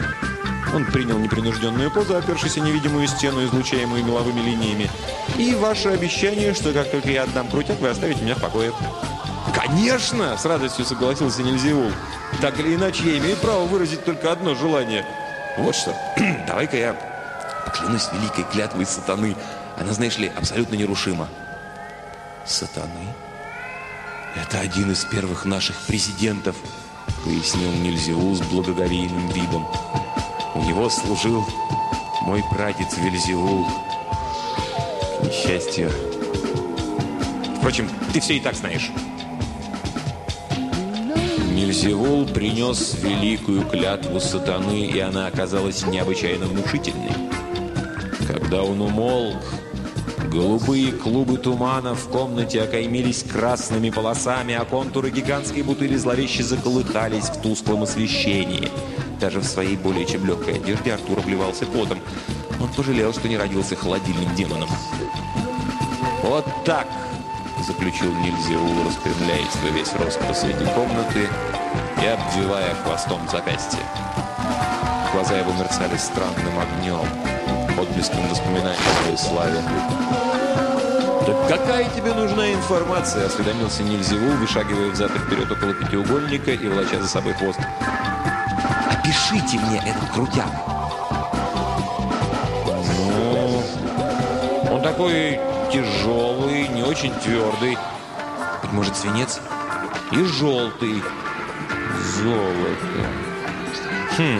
Он 0.75 0.85
принял 0.85 1.17
непринужденную 1.17 1.89
позу, 1.91 2.15
опершись 2.15 2.57
о 2.57 2.61
невидимую 2.61 3.07
стену, 3.07 3.43
излучаемую 3.43 4.03
меловыми 4.05 4.41
линиями. 4.41 4.89
«И 5.37 5.55
ваше 5.55 5.89
обещание, 5.89 6.53
что 6.53 6.71
как 6.71 6.91
только 6.91 7.09
я 7.09 7.23
отдам 7.23 7.47
крутяк, 7.47 7.79
вы 7.79 7.89
оставите 7.89 8.23
меня 8.23 8.35
в 8.35 8.41
покое». 8.41 8.71
«Конечно!»– 9.73 10.37
с 10.37 10.45
радостью 10.45 10.85
согласился 10.85 11.41
Нельзевул. 11.41 11.91
«Так 12.41 12.59
или 12.59 12.75
иначе, 12.75 13.11
я 13.11 13.17
имею 13.17 13.35
право 13.37 13.65
выразить 13.65 14.05
только 14.05 14.31
одно 14.31 14.53
желание. 14.53 15.03
Вот 15.57 15.75
что, 15.75 15.95
давай-ка 16.47 16.77
я 16.77 16.95
поклянусь 17.65 18.07
великой 18.13 18.43
клятвой 18.43 18.85
сатаны. 18.85 19.35
Она, 19.75 19.93
знаешь 19.93 20.19
ли, 20.19 20.31
абсолютно 20.37 20.75
нерушима». 20.75 21.27
«Сатаны? 22.45 23.15
Это 24.35 24.59
один 24.59 24.91
из 24.91 25.05
первых 25.05 25.43
наших 25.45 25.75
президентов»,– 25.87 26.55
пояснил 27.25 27.71
Нельзевул 27.71 28.35
с 28.35 28.41
благоговейным 28.41 29.29
видом. 29.29 29.67
«У 30.53 30.61
него 30.61 30.87
служил 30.87 31.47
мой 32.21 32.43
прадед 32.51 32.95
Вельзевул. 32.95 33.67
К 35.19 35.23
несчастью. 35.23 35.91
Впрочем, 37.57 37.89
ты 38.13 38.19
все 38.19 38.37
и 38.37 38.39
так 38.39 38.53
знаешь». 38.53 38.91
Нильзевул 41.53 42.25
принес 42.25 42.95
великую 43.03 43.61
клятву 43.67 44.19
сатаны, 44.19 44.87
и 44.87 44.99
она 44.99 45.27
оказалась 45.27 45.85
необычайно 45.85 46.47
внушительной. 46.47 47.11
Когда 48.27 48.63
он 48.63 48.81
умолк, 48.81 49.37
голубые 50.31 50.91
клубы 50.91 51.37
тумана 51.37 51.93
в 51.93 52.09
комнате 52.09 52.59
окаймились 52.59 53.21
красными 53.21 53.91
полосами, 53.91 54.55
а 54.55 54.65
контуры 54.65 55.11
гигантской 55.11 55.61
бутыли 55.61 55.95
зловеще 55.95 56.41
заколыхались 56.41 57.25
в 57.25 57.39
тусклом 57.43 57.83
освещении. 57.83 58.71
Даже 59.21 59.39
в 59.39 59.45
своей 59.45 59.77
более 59.77 60.07
чем 60.07 60.25
легкой 60.25 60.55
одежде 60.55 60.93
Артур 60.93 61.19
обливался 61.19 61.67
потом. 61.67 61.99
Он 62.59 62.69
пожалел, 62.75 63.13
что 63.13 63.29
не 63.29 63.37
родился 63.37 63.75
холодильным 63.75 64.33
демоном. 64.33 64.69
«Вот 66.23 66.45
так!»– 66.65 66.87
заключил 67.63 68.13
Нильзеул, 68.13 68.85
распрямляясь 68.85 69.55
во 69.63 69.69
весь 69.69 69.93
рост 69.93 70.19
посреди 70.27 70.65
комнаты 70.65 71.29
и 72.01 72.05
обвивая 72.05 72.75
хвостом 72.83 73.21
запястье. 73.29 73.79
Глаза 75.13 75.37
его 75.37 75.53
мерцали 75.53 75.95
странным 75.95 76.59
огнем, 76.59 77.07
отблеском 77.79 78.27
воспоминаний 78.27 78.75
о 78.75 79.03
своей 79.03 79.17
славе. 79.17 79.61
«Так 81.25 81.47
какая 81.47 81.89
тебе 81.89 82.13
нужна 82.13 82.51
информация?»– 82.51 83.25
осведомился 83.27 83.83
Нильзевул, 83.83 84.31
вышагивая 84.37 84.89
взад 84.89 85.11
и 85.15 85.19
вперед 85.19 85.49
около 85.49 85.73
пятиугольника 85.73 86.51
и 86.51 86.67
волоча 86.67 86.99
за 86.99 87.07
собой 87.07 87.33
хвост. 87.33 87.59
«Опишите 88.91 89.57
мне 89.59 89.77
этот 89.85 90.09
крутяк!» 90.13 90.51
«Ну, 93.07 93.63
он 94.69 94.81
такой 94.81 95.39
тяжелый, 95.73 96.67
не 96.67 96.83
очень 96.83 97.11
твердый. 97.15 97.77
Быть 98.61 98.71
может, 98.71 98.95
свинец? 98.95 99.41
И 100.11 100.23
желтый. 100.23 101.03
Золото. 102.15 103.07
Хм, 104.17 104.39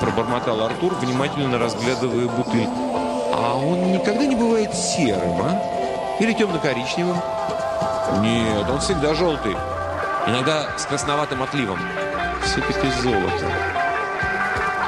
пробормотал 0.00 0.64
Артур, 0.64 0.94
внимательно 0.96 1.58
разглядывая 1.58 2.26
бутыль. 2.26 2.68
А 3.32 3.54
он 3.56 3.92
никогда 3.92 4.26
не 4.26 4.34
бывает 4.34 4.74
серым, 4.74 5.40
а? 5.42 6.16
Или 6.18 6.32
темно-коричневым? 6.32 7.16
Нет, 8.20 8.68
он 8.68 8.80
всегда 8.80 9.14
желтый. 9.14 9.56
Иногда 10.26 10.76
с 10.76 10.86
красноватым 10.86 11.42
отливом. 11.42 11.78
Все-таки 12.42 12.90
золото. 13.00 13.77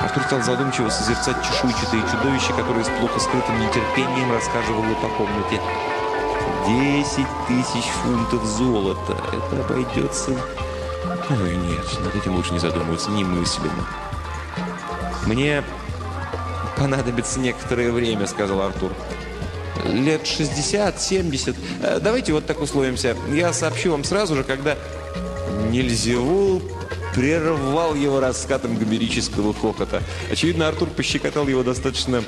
Артур 0.01 0.23
стал 0.25 0.43
задумчиво 0.43 0.89
созерцать 0.89 1.37
чешуйчатые 1.45 2.03
чудовища, 2.11 2.55
которые 2.55 2.85
с 2.85 2.89
плохо 2.89 3.21
скрытым 3.21 3.61
нетерпением 3.61 4.33
рассказывало 4.33 4.95
по 4.95 5.09
комнате. 5.09 5.61
«Десять 6.67 7.27
тысяч 7.47 7.85
фунтов 8.03 8.45
золота. 8.45 9.17
Это 9.33 9.63
обойдется...» 9.63 10.31
«Ой, 11.29 11.57
нет, 11.57 12.01
над 12.01 12.15
этим 12.17 12.35
лучше 12.35 12.53
не 12.53 12.59
задумываться, 12.59 13.11
немыслимо». 13.11 13.87
«Мне 15.27 15.63
понадобится 16.79 17.39
некоторое 17.39 17.93
время»,— 17.93 18.27
сказал 18.29 18.63
Артур. 18.63 18.93
«Лет 19.85 20.23
60-70. 20.23 21.57
Э, 21.83 21.99
давайте 22.01 22.33
вот 22.33 22.47
так 22.47 22.61
условимся. 22.61 23.17
Я 23.31 23.53
сообщу 23.53 23.91
вам 23.93 24.05
сразу 24.05 24.35
же, 24.35 24.45
когда...» 24.45 24.77
Нельзевул 25.69 26.63
прервал 27.15 27.95
его 27.95 28.19
раскатом 28.21 28.77
гомерического 28.77 29.53
хохота. 29.53 30.03
Очевидно, 30.31 30.69
Артур 30.69 30.89
пощекотал 30.89 31.47
его 31.49 31.63
достаточно 31.63 32.25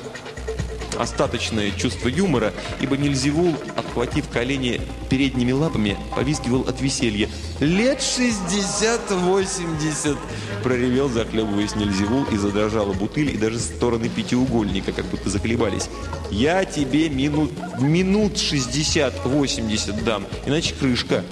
остаточное 0.99 1.71
чувство 1.71 2.07
юмора, 2.07 2.53
ибо 2.79 2.95
Нильзевул, 2.97 3.55
обхватив 3.75 4.29
колени 4.29 4.79
передними 5.09 5.51
лапами, 5.51 5.97
повизгивал 6.15 6.61
от 6.61 6.79
веселья. 6.81 7.27
«Лет 7.59 7.99
шестьдесят-восемьдесят!» 8.01 10.17
проревел, 10.63 11.09
захлебываясь 11.09 11.75
Нильзевул, 11.75 12.25
и 12.25 12.37
задрожала 12.37 12.93
бутыль, 12.93 13.33
и 13.33 13.37
даже 13.37 13.57
стороны 13.59 14.07
пятиугольника 14.07 14.91
как 14.91 15.05
будто 15.05 15.31
заколебались. 15.31 15.89
«Я 16.29 16.63
тебе 16.65 17.09
минут, 17.09 17.49
минут 17.79 18.37
шестьдесят-восемьдесят 18.37 20.03
дам, 20.03 20.27
иначе 20.45 20.75
крышка!» 20.79 21.23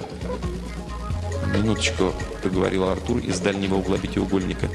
«Минуточку»,— 1.54 2.12
проговорил 2.42 2.88
Артур 2.88 3.18
из 3.18 3.38
дальнего 3.40 3.76
угла 3.76 3.98
пятиугольника. 3.98 4.68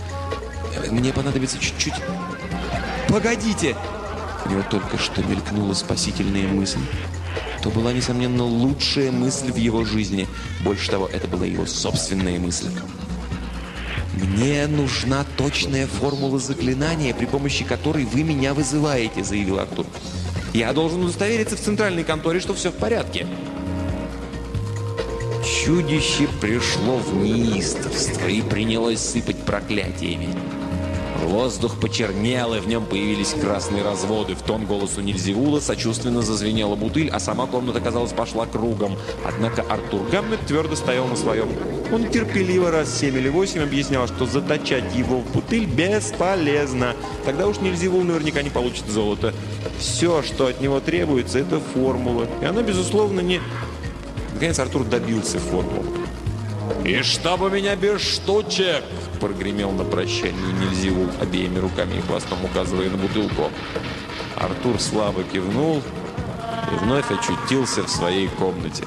«Мне 0.91 1.11
понадобится 1.11 1.57
чуть-чуть...» 1.59 1.95
«Погодите!» 3.09 3.75
У 4.45 4.49
него 4.49 4.63
только 4.69 4.97
что 4.97 5.23
мелькнула 5.23 5.73
спасительная 5.73 6.47
мысль. 6.47 6.79
То 7.63 7.69
была, 7.69 7.91
несомненно, 7.91 8.43
лучшая 8.43 9.11
мысль 9.11 9.51
в 9.51 9.57
его 9.57 9.83
жизни. 9.83 10.27
Больше 10.61 10.89
того, 10.89 11.07
это 11.11 11.27
была 11.27 11.45
его 11.45 11.65
собственная 11.65 12.39
мысль. 12.39 12.69
«Мне 14.13 14.67
нужна 14.67 15.25
точная 15.35 15.87
формула 15.87 16.39
заклинания, 16.39 17.13
при 17.13 17.25
помощи 17.25 17.63
которой 17.63 18.05
вы 18.05 18.23
меня 18.23 18.53
вызываете»,— 18.53 19.23
заявил 19.25 19.59
Артур. 19.59 19.85
«Я 20.53 20.73
должен 20.73 21.03
удостовериться 21.03 21.55
в 21.55 21.59
центральной 21.59 22.03
конторе, 22.03 22.39
что 22.39 22.53
все 22.53 22.71
в 22.71 22.75
порядке». 22.75 23.27
Чудище 25.65 26.29
пришло 26.39 26.97
в 26.97 27.15
неистовство 27.15 28.27
и 28.27 28.41
принялось 28.41 28.99
сыпать 28.99 29.37
проклятиями. 29.37 30.29
Воздух 31.23 31.79
почернел, 31.79 32.53
и 32.53 32.59
в 32.59 32.67
нем 32.67 32.85
появились 32.85 33.33
красные 33.33 33.83
разводы. 33.83 34.35
В 34.35 34.43
тон 34.43 34.65
голосу 34.65 35.01
Нильзевула 35.01 35.59
сочувственно 35.59 36.21
зазвенела 36.21 36.75
бутыль, 36.75 37.09
а 37.09 37.19
сама 37.19 37.47
комната, 37.47 37.81
казалось, 37.81 38.13
пошла 38.13 38.45
кругом. 38.45 38.97
Однако 39.25 39.63
Артур 39.63 40.07
Гаммет 40.11 40.39
твердо 40.45 40.75
стоял 40.75 41.07
на 41.07 41.15
своем. 41.15 41.49
Он 41.91 42.07
терпеливо 42.07 42.69
раз 42.69 42.95
семь 42.95 43.17
или 43.17 43.27
восемь 43.27 43.63
объяснял, 43.63 44.07
что 44.07 44.27
заточать 44.27 44.95
его 44.95 45.17
в 45.17 45.31
бутыль 45.33 45.65
бесполезно. 45.65 46.95
Тогда 47.25 47.47
уж 47.47 47.57
Нильзевул 47.57 48.03
наверняка 48.03 48.43
не 48.43 48.51
получит 48.51 48.87
золото. 48.87 49.33
Все, 49.79 50.21
что 50.21 50.47
от 50.47 50.61
него 50.61 50.79
требуется, 50.79 51.39
это 51.39 51.59
формула. 51.59 52.27
И 52.41 52.45
она, 52.45 52.61
безусловно, 52.61 53.21
не... 53.21 53.41
Наконец 54.37 54.59
Артур 54.59 54.83
добился 54.83 55.39
формулы. 55.39 55.83
«И 56.85 57.01
чтобы 57.01 57.49
меня 57.49 57.75
без 57.75 58.01
штучек!»– 58.01 58.83
прогремел 59.19 59.71
на 59.71 59.83
прощание 59.83 60.53
Нильзивул, 60.61 61.07
обеими 61.19 61.57
руками 61.57 61.95
и 61.95 62.01
хвостом 62.01 62.45
указывая 62.45 62.87
на 62.87 62.97
бутылку. 62.97 63.49
Артур 64.35 64.79
слабо 64.79 65.23
кивнул 65.23 65.77
и 65.77 66.85
вновь 66.85 67.09
очутился 67.09 67.81
в 67.81 67.89
своей 67.89 68.27
комнате. 68.27 68.83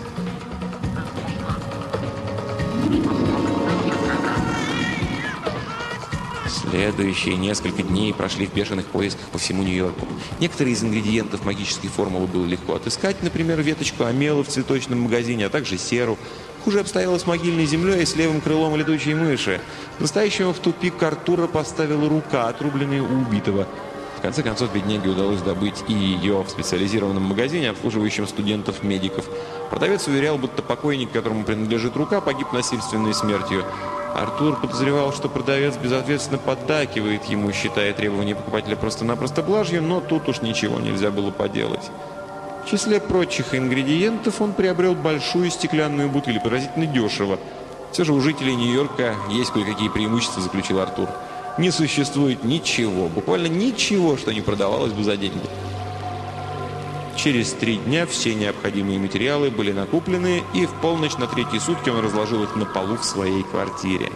Следующие 6.70 7.36
несколько 7.36 7.82
дней 7.82 8.14
прошли 8.14 8.46
в 8.46 8.54
бешеных 8.54 8.86
поисках 8.86 9.26
по 9.30 9.38
всему 9.38 9.64
Нью-Йорку. 9.64 10.06
Некоторые 10.38 10.74
из 10.74 10.84
ингредиентов 10.84 11.44
магической 11.44 11.90
формулы 11.90 12.28
было 12.28 12.46
легко 12.46 12.74
отыскать, 12.74 13.22
например, 13.22 13.60
веточку 13.60 14.04
амела 14.04 14.44
в 14.44 14.48
цветочном 14.48 15.00
магазине, 15.00 15.46
а 15.46 15.50
также 15.50 15.78
серу. 15.78 16.16
Хуже 16.64 16.80
обстояло 16.80 17.18
с 17.18 17.26
могильной 17.26 17.66
землей 17.66 18.02
и 18.02 18.06
с 18.06 18.14
левым 18.14 18.40
крылом 18.40 18.76
летучей 18.76 19.14
мыши. 19.14 19.60
Настоящего 19.98 20.52
в 20.52 20.60
тупик 20.60 21.02
Артура 21.02 21.48
поставила 21.48 22.08
рука, 22.08 22.48
отрубленная 22.48 23.02
у 23.02 23.22
убитого. 23.22 23.66
В 24.18 24.22
конце 24.22 24.42
концов, 24.42 24.72
бедняге 24.72 25.08
удалось 25.08 25.40
добыть 25.40 25.82
и 25.88 25.92
ее 25.92 26.42
в 26.42 26.50
специализированном 26.50 27.22
магазине, 27.22 27.70
обслуживающем 27.70 28.28
студентов-медиков. 28.28 29.24
Продавец 29.70 30.06
уверял, 30.06 30.38
будто 30.38 30.62
покойник, 30.62 31.10
которому 31.10 31.42
принадлежит 31.42 31.96
рука, 31.96 32.20
погиб 32.20 32.52
насильственной 32.52 33.14
смертью. 33.14 33.64
Артур 34.14 34.60
подозревал, 34.60 35.12
что 35.12 35.28
продавец 35.28 35.76
безответственно 35.76 36.38
поддакивает 36.38 37.24
ему, 37.24 37.52
считая 37.52 37.92
требования 37.92 38.34
покупателя 38.34 38.76
просто-напросто 38.76 39.42
блажью, 39.42 39.82
но 39.82 40.00
тут 40.00 40.28
уж 40.28 40.42
ничего 40.42 40.78
нельзя 40.78 41.10
было 41.10 41.30
поделать. 41.30 41.90
В 42.64 42.70
числе 42.70 43.00
прочих 43.00 43.54
ингредиентов 43.54 44.40
он 44.40 44.52
приобрел 44.52 44.94
большую 44.94 45.50
стеклянную 45.50 46.08
бутыль, 46.08 46.40
поразительно 46.40 46.86
дешево. 46.86 47.38
Все 47.92 48.04
же 48.04 48.12
у 48.12 48.20
жителей 48.20 48.54
Нью-Йорка 48.54 49.14
есть 49.30 49.50
кое-какие 49.52 49.88
преимущества, 49.88 50.42
заключил 50.42 50.80
Артур. 50.80 51.08
Не 51.58 51.70
существует 51.70 52.44
ничего, 52.44 53.08
буквально 53.08 53.46
ничего, 53.46 54.16
что 54.16 54.32
не 54.32 54.40
продавалось 54.40 54.92
бы 54.92 55.02
за 55.02 55.16
деньги. 55.16 55.40
Через 57.22 57.52
три 57.52 57.76
дня 57.76 58.06
все 58.06 58.34
необходимые 58.34 58.98
материалы 58.98 59.50
были 59.50 59.72
накуплены, 59.72 60.42
и 60.54 60.64
в 60.64 60.72
полночь 60.80 61.18
на 61.18 61.26
третьи 61.26 61.58
сутки 61.58 61.90
он 61.90 62.00
разложил 62.00 62.42
их 62.44 62.56
на 62.56 62.64
полу 62.64 62.96
в 62.96 63.04
своей 63.04 63.42
квартире. 63.42 64.10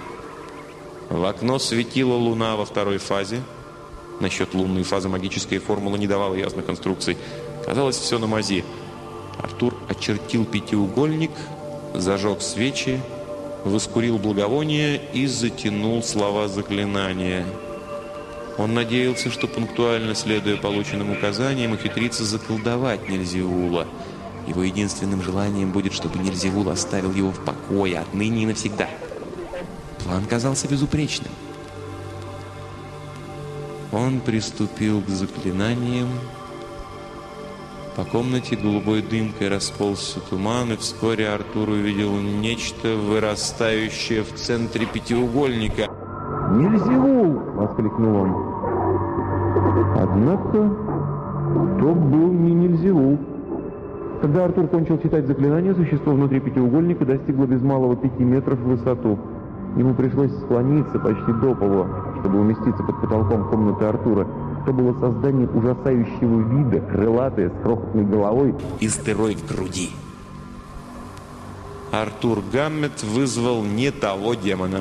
В 1.11 1.23
окно 1.27 1.59
светила 1.59 2.15
луна 2.15 2.57
во 2.57 2.65
второй 2.65 2.97
фазе. 2.97 3.43
Насчет 4.21 4.55
лунной 4.55 4.85
фазы 4.85 5.11
магическая 5.11 5.61
формула 5.61 5.97
не 5.97 6.07
давала 6.07 6.35
ясных 6.35 6.71
инструкций. 6.71 7.19
Казалось, 7.67 7.99
все 7.99 8.19
на 8.19 8.27
мази. 8.27 8.65
Артур 9.39 9.77
очертил 9.87 10.47
пятиугольник, 10.47 11.33
зажег 11.93 12.41
свечи, 12.41 13.03
воскурил 13.67 14.17
благовоние 14.17 14.99
и 15.13 15.27
затянул 15.27 16.03
слова 16.03 16.49
заклинания. 16.49 17.45
Он 18.57 18.75
надеялся, 18.75 19.31
что 19.31 19.49
пунктуально 19.49 20.15
следуя 20.15 20.57
полученным 20.57 21.11
указаниям, 21.11 21.73
ухитрится 21.73 22.25
заколдовать 22.25 23.09
Нельзиула. 23.09 23.87
Его 24.47 24.63
единственным 24.63 25.23
желанием 25.23 25.73
будет, 25.73 25.93
чтобы 25.93 26.19
Нельзиул 26.19 26.69
оставил 26.69 27.13
его 27.13 27.31
в 27.33 27.45
покое 27.45 27.99
отныне 27.99 28.45
и 28.45 28.47
навсегда. 28.47 28.89
План 30.05 30.25
казался 30.27 30.69
безупречным. 30.69 31.33
Он 33.91 34.21
приступил 34.21 35.01
к 35.01 35.09
заклинаниям, 35.09 36.09
по 37.97 38.05
комнате 38.05 38.57
голубой 38.57 39.03
дымкой 39.03 39.49
расползся 39.49 40.19
туман, 40.19 40.73
и 40.73 40.77
вскоре 40.77 41.29
Артур 41.29 41.69
увидел 41.69 42.17
нечто, 42.17 42.97
вырастающее 42.97 44.25
в 44.25 44.35
центре 44.35 44.85
пятиугольника. 44.85 45.87
«Нельзевул!»— 46.55 47.41
воскликнул 47.57 48.17
он. 48.17 48.35
Однако 49.97 50.71
то 51.81 51.95
был 51.95 52.33
не 52.33 52.55
Нильзевул. 52.55 53.19
Когда 54.23 54.45
Артур 54.45 54.69
кончил 54.69 54.99
читать 54.99 55.27
заклинание, 55.27 55.75
существо 55.75 56.13
внутри 56.13 56.41
пятиугольника 56.41 57.05
достигло 57.05 57.45
без 57.47 57.61
малого 57.61 57.97
пяти 57.97 58.23
метров 58.23 58.59
в 58.59 58.69
высоту. 58.69 59.19
Ему 59.77 59.95
пришлось 59.95 60.33
склониться 60.45 60.99
почти 60.99 61.33
до 61.33 61.55
пола, 61.55 61.89
чтобы 62.21 62.41
уместиться 62.41 62.83
под 62.83 63.01
потолком 63.01 63.49
комнаты 63.51 63.85
Артура. 63.85 64.27
Это 64.63 64.73
было 64.73 64.99
создание 65.01 65.49
ужасающего 65.49 66.41
вида, 66.41 66.81
крылатое, 66.81 67.51
с 67.51 67.63
крохотной 67.63 68.05
головой 68.05 68.55
и 68.81 68.89
с 68.89 68.97
дырой 68.97 69.35
в 69.35 69.47
груди. 69.47 69.91
Артур 71.93 72.39
Гаммет 72.53 73.03
вызвал 73.03 73.63
не 73.63 73.91
того 73.91 74.35
демона. 74.35 74.81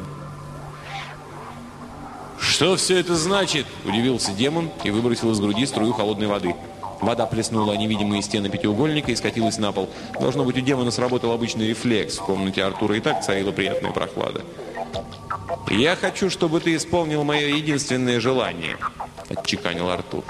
«Что 2.54 2.76
все 2.76 3.00
это 3.00 3.16
значит?»– 3.16 3.66
удивился 3.84 4.32
демон 4.32 4.70
и 4.84 4.92
выбросил 4.92 5.32
из 5.32 5.40
груди 5.40 5.66
струю 5.66 5.92
холодной 5.92 6.28
воды. 6.28 6.56
Вода 7.02 7.26
плеснула 7.26 7.74
невидимые 7.74 8.22
стены 8.22 8.48
пятиугольника 8.48 9.12
и 9.12 9.16
скатилась 9.16 9.58
на 9.58 9.72
пол. 9.72 9.90
Должно 10.20 10.46
быть, 10.46 10.56
у 10.58 10.62
демона 10.62 10.92
сработал 10.92 11.32
обычный 11.32 11.68
рефлекс. 11.70 12.20
В 12.20 12.26
комнате 12.26 12.64
Артура 12.64 12.96
и 12.96 13.00
так 13.00 13.26
царила 13.26 13.52
приятная 13.52 13.92
прохлада. 13.92 14.44
«Я 15.72 15.96
хочу, 15.96 16.30
чтобы 16.30 16.60
ты 16.60 16.76
исполнил 16.76 17.24
мое 17.24 17.48
единственное 17.48 18.20
желание»,– 18.20 18.78
отчеканил 19.30 19.90
Артур. 19.90 20.24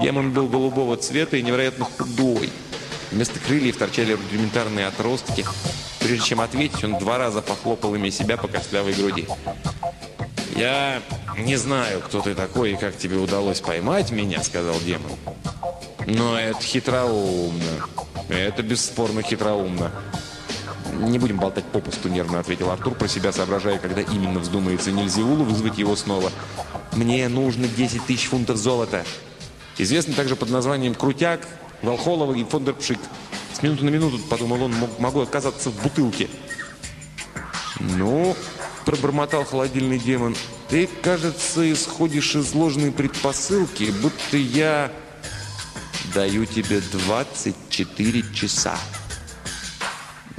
Демон 0.00 0.32
был 0.32 0.46
голубого 0.46 0.96
цвета 0.96 1.36
и 1.36 1.42
невероятно 1.42 1.84
худой. 1.84 2.48
Вместо 3.10 3.38
крыльев 3.38 3.76
торчали 3.76 4.12
рудиментарные 4.14 4.86
отростки. 4.86 5.44
Прежде 5.98 6.24
чем 6.24 6.40
ответить, 6.40 6.82
он 6.82 6.98
два 6.98 7.18
раза 7.18 7.42
похлопал 7.42 7.94
ими 7.94 8.08
себя 8.08 8.38
по 8.38 8.48
костлявой 8.48 8.94
груди. 8.94 9.28
«Я 10.54 11.02
не 11.38 11.56
знаю, 11.56 12.00
кто 12.00 12.20
ты 12.20 12.34
такой 12.34 12.72
и 12.72 12.76
как 12.76 12.96
тебе 12.96 13.16
удалось 13.16 13.60
поймать 13.60 14.10
меня»,— 14.10 14.42
сказал 14.44 14.78
демон. 14.80 15.12
«Но 16.06 16.38
это 16.38 16.60
хитроумно. 16.60 17.88
Это 18.28 18.62
бесспорно 18.62 19.22
хитроумно». 19.22 19.90
«Не 20.92 21.18
будем 21.18 21.38
болтать 21.38 21.64
попусту»,— 21.64 22.08
нервно 22.10 22.38
ответил 22.40 22.70
Артур, 22.70 22.94
про 22.94 23.08
себя 23.08 23.32
соображая, 23.32 23.78
когда 23.78 24.02
именно 24.02 24.40
вздумается 24.40 24.92
Нильзиулу 24.92 25.44
вызвать 25.44 25.78
его 25.78 25.96
снова. 25.96 26.30
«Мне 26.92 27.28
нужно 27.28 27.66
10 27.66 28.04
тысяч 28.04 28.26
фунтов 28.26 28.58
золота. 28.58 29.04
Известный 29.78 30.14
также 30.14 30.36
под 30.36 30.50
названием 30.50 30.94
«Крутяк», 30.94 31.48
Волхолова 31.80 32.34
и 32.34 32.44
Фондерпшик. 32.44 32.98
С 33.54 33.62
минуты 33.62 33.84
на 33.84 33.90
минуту, 33.90 34.18
подумал 34.18 34.64
он, 34.64 34.74
могу 34.98 35.20
оказаться 35.20 35.70
в 35.70 35.82
бутылке. 35.82 36.28
«Ну,— 37.80 38.36
пробормотал 38.84 39.44
холодильный 39.44 39.98
демон,— 39.98 40.36
ты, 40.72 40.86
кажется, 40.86 41.70
исходишь 41.70 42.34
из 42.34 42.54
ложной 42.54 42.92
предпосылки, 42.92 43.92
будто 44.00 44.38
я 44.38 44.90
даю 46.14 46.46
тебе 46.46 46.80
24 46.80 48.24
часа». 48.32 48.78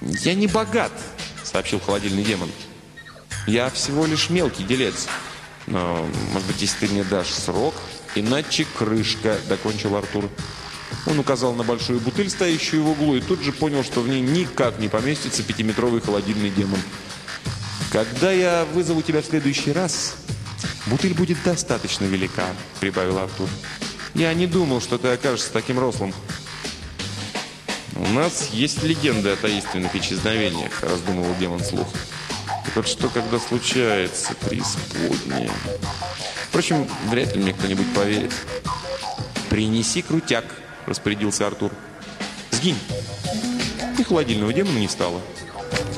«Я 0.01 0.34
не 0.34 0.47
богат»,— 0.47 0.91
сообщил 1.43 1.79
холодильный 1.79 2.23
демон. 2.23 2.49
«Я 3.45 3.69
всего 3.69 4.08
лишь 4.08 4.32
мелкий 4.32 4.63
делец. 4.63 5.08
Но, 5.67 6.10
может 6.32 6.47
быть, 6.47 6.60
если 6.60 6.88
ты 6.88 6.93
мне 6.93 7.03
дашь 7.03 7.29
срок, 7.29 7.75
иначе 8.15 8.65
крышка»,— 8.75 9.38
докончил 9.47 9.95
Артур. 9.95 10.32
Он 11.06 11.19
указал 11.19 11.53
на 11.53 11.63
большую 11.63 11.99
бутыль, 11.99 12.32
стоящую 12.32 12.86
в 12.86 12.89
углу, 12.89 13.17
и 13.17 13.21
тут 13.21 13.43
же 13.43 13.51
понял, 13.51 13.84
что 13.84 14.01
в 14.01 14.10
ней 14.10 14.21
никак 14.21 14.79
не 14.79 14.88
поместится 14.88 15.43
пятиметровый 15.43 16.01
холодильный 16.01 16.49
демон. 16.49 16.79
«Когда 17.93 18.32
я 18.32 18.65
вызову 18.73 19.03
тебя 19.03 19.21
в 19.21 19.25
следующий 19.25 19.71
раз, 19.71 20.15
бутыль 20.88 21.13
будет 21.13 21.38
достаточно 21.43 22.06
велика»,— 22.06 22.47
прибавил 22.79 23.19
Артур. 23.19 23.47
«Я 24.15 24.34
не 24.34 24.47
думал, 24.47 24.82
что 24.82 24.97
ты 24.97 25.10
окажешься 25.10 25.53
таким 25.53 25.77
рослым». 25.77 26.12
«У 27.95 28.08
нас 28.08 28.49
есть 28.49 28.82
легенды 28.82 29.29
о 29.29 29.36
таинственных 29.36 29.95
исчезновениях»,— 29.95 30.71
раздумывал 30.82 31.36
демон 31.39 31.60
слух. 31.63 31.88
«Так 32.65 32.77
вот 32.77 32.88
что, 32.88 33.10
когда 33.10 33.38
случается 33.38 34.34
преисподнее?» 34.34 35.51
Впрочем, 36.49 36.88
вряд 37.12 37.36
ли 37.36 37.43
мне 37.43 37.53
кто-нибудь 37.53 37.93
поверит. 37.93 38.34
«Принеси 39.51 40.01
крутяк»,– 40.01 40.45
распорядился 40.88 41.45
Артур. 41.45 41.71
«Сгинь!» 42.49 42.79
И 43.99 44.03
холодильного 44.03 44.51
демона 44.51 44.79
не 44.79 44.89
стало. 44.89 45.21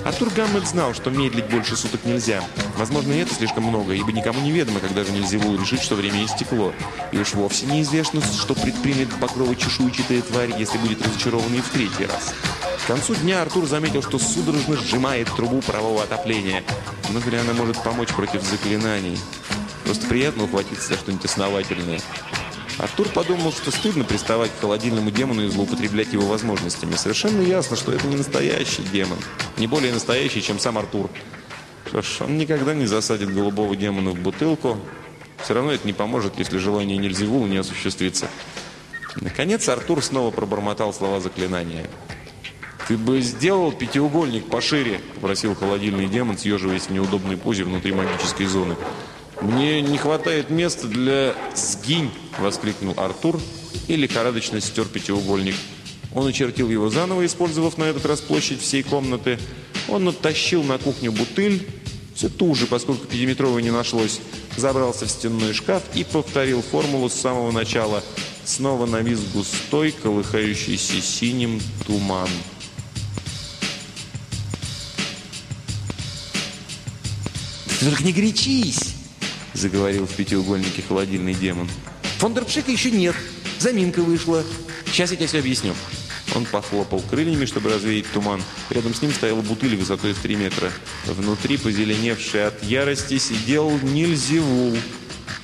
Артур 0.05 0.29
Гаммет 0.35 0.67
знал, 0.67 0.93
что 0.93 1.09
медлить 1.09 1.49
больше 1.49 1.75
суток 1.75 2.05
нельзя. 2.05 2.43
Возможно, 2.77 3.11
и 3.11 3.17
это 3.17 3.33
слишком 3.33 3.63
много, 3.63 3.93
ибо 3.93 4.11
никому 4.11 4.39
не 4.41 4.51
ведомо, 4.51 4.79
когда 4.79 5.03
же 5.03 5.11
Нельзевул 5.11 5.57
решить, 5.57 5.81
что 5.81 5.95
время 5.95 6.23
истекло. 6.23 6.73
И 7.11 7.17
уж 7.17 7.33
вовсе 7.33 7.65
неизвестно, 7.65 8.21
что 8.21 8.53
предпримет 8.53 9.09
покровы 9.19 9.55
чешуйчатая 9.55 10.21
тварь, 10.21 10.53
если 10.57 10.77
будет 10.77 11.05
разочарован 11.05 11.53
и 11.55 11.59
в 11.59 11.69
третий 11.69 12.05
раз. 12.05 12.33
К 12.83 12.88
концу 12.88 13.15
дня 13.15 13.41
Артур 13.41 13.65
заметил, 13.65 14.03
что 14.03 14.19
судорожно 14.19 14.77
сжимает 14.77 15.27
трубу 15.35 15.61
парового 15.61 16.03
отопления. 16.03 16.63
Но 17.09 17.19
ли 17.19 17.38
она 17.38 17.53
может 17.53 17.81
помочь 17.81 18.09
против 18.09 18.43
заклинаний? 18.43 19.17
Просто 19.85 20.05
приятно 20.07 20.43
ухватиться 20.43 20.89
за 20.89 20.95
что-нибудь 20.95 21.25
основательное. 21.25 21.99
Артур 22.77 23.07
подумал, 23.09 23.53
что 23.53 23.71
стыдно 23.71 24.03
приставать 24.03 24.51
к 24.51 24.59
холодильному 24.59 25.09
демону 25.09 25.45
и 25.45 25.49
злоупотреблять 25.49 26.11
его 26.11 26.25
возможностями. 26.27 26.95
Совершенно 26.95 27.41
ясно, 27.41 27.77
что 27.77 27.93
это 27.93 28.05
не 28.07 28.17
настоящий 28.17 28.83
демон. 28.83 29.17
Не 29.57 29.67
более 29.67 29.93
настоящий, 29.93 30.41
чем 30.41 30.59
сам 30.59 30.77
Артур. 30.77 31.09
Что 31.88 32.01
ж, 32.01 32.21
он 32.21 32.38
никогда 32.38 32.73
не 32.73 32.85
засадит 32.85 33.33
голубого 33.33 33.75
демона 33.75 34.11
в 34.11 34.19
бутылку. 34.19 34.77
Все 35.41 35.53
равно 35.53 35.71
это 35.71 35.88
не 35.88 35.93
поможет, 35.93 36.38
если 36.38 36.57
желание 36.57 36.97
Нельзевула 36.97 37.45
не 37.45 37.57
осуществится. 37.57 38.27
Наконец 39.21 39.69
Артур 39.69 40.03
снова 40.03 40.31
пробормотал 40.31 40.93
слова 40.93 41.21
заклинания. 41.21 41.88
«Ты 42.88 42.97
бы 42.97 43.21
сделал 43.21 43.71
пятиугольник 43.71 44.47
пошире»,— 44.47 44.99
попросил 45.15 45.55
холодильный 45.55 46.07
демон, 46.07 46.38
съеживаясь 46.38 46.83
в 46.83 46.91
неудобной 46.91 47.38
позе 47.38 47.63
внутри 47.63 47.93
магической 47.93 48.45
зоны. 48.45 48.75
«Мне 49.45 49.79
не 49.81 49.99
хватает 49.99 50.49
места 50.49 50.88
для 50.88 51.36
сгинь!»– 51.53 52.10
воскликнул 52.39 52.95
Артур 52.97 53.39
и 53.88 53.95
лихорадочно 53.95 54.60
стер 54.60 54.86
пятиугольник. 54.86 55.53
Он 56.15 56.25
очертил 56.25 56.71
его 56.71 56.89
заново, 56.89 57.23
использовав 57.27 57.77
на 57.77 57.84
этот 57.84 58.08
раз 58.08 58.21
площадь 58.21 58.60
всей 58.60 58.81
комнаты. 58.81 59.38
Он 59.88 60.08
оттащил 60.08 60.63
на 60.63 60.79
кухню 60.79 61.12
бутыль, 61.12 61.67
все 62.15 62.27
ту 62.27 62.55
же, 62.55 62.65
поскольку 62.65 63.05
пятиметровой 63.05 63.62
не 63.62 63.69
нашлось, 63.69 64.19
забрался 64.58 65.05
в 65.05 65.12
стенной 65.12 65.53
шкаф 65.53 65.84
и 65.93 66.03
повторил 66.03 66.63
формулу 66.63 67.08
с 67.08 67.13
самого 67.13 67.51
начала. 67.51 68.03
Снова 68.45 68.88
навис 68.88 69.19
густой, 69.31 69.91
колыхающийся 69.91 70.99
синим 71.03 71.62
туман. 71.86 72.29
«Только 77.79 78.03
не 78.03 78.12
горячись!» 78.12 78.94
Заговорил 79.55 80.05
в 80.05 80.13
пятиугольнике 80.13 80.83
холодильный 80.87 81.33
демон. 81.33 81.69
«Фондерпшика 82.19 82.71
еще 82.71 82.91
нет. 82.91 83.15
Заминка 83.59 84.01
вышла. 84.01 84.43
Сейчас 84.85 85.11
я 85.11 85.17
тебе 85.17 85.27
все 85.27 85.39
объясню». 85.39 85.73
Он 86.35 86.45
похлопал 86.45 87.01
крыльями, 87.01 87.45
чтобы 87.45 87.69
развеять 87.69 88.11
туман. 88.11 88.43
Рядом 88.69 88.93
с 88.93 89.01
ним 89.01 89.13
стояла 89.13 89.41
бутыль 89.41 89.75
высотой 89.77 90.13
в 90.13 90.19
3 90.19 90.35
метра. 90.35 90.71
Внутри, 91.05 91.57
позеленевший 91.57 92.47
от 92.47 92.63
ярости, 92.63 93.17
сидел 93.17 93.71
Нильзевул. 93.83 94.75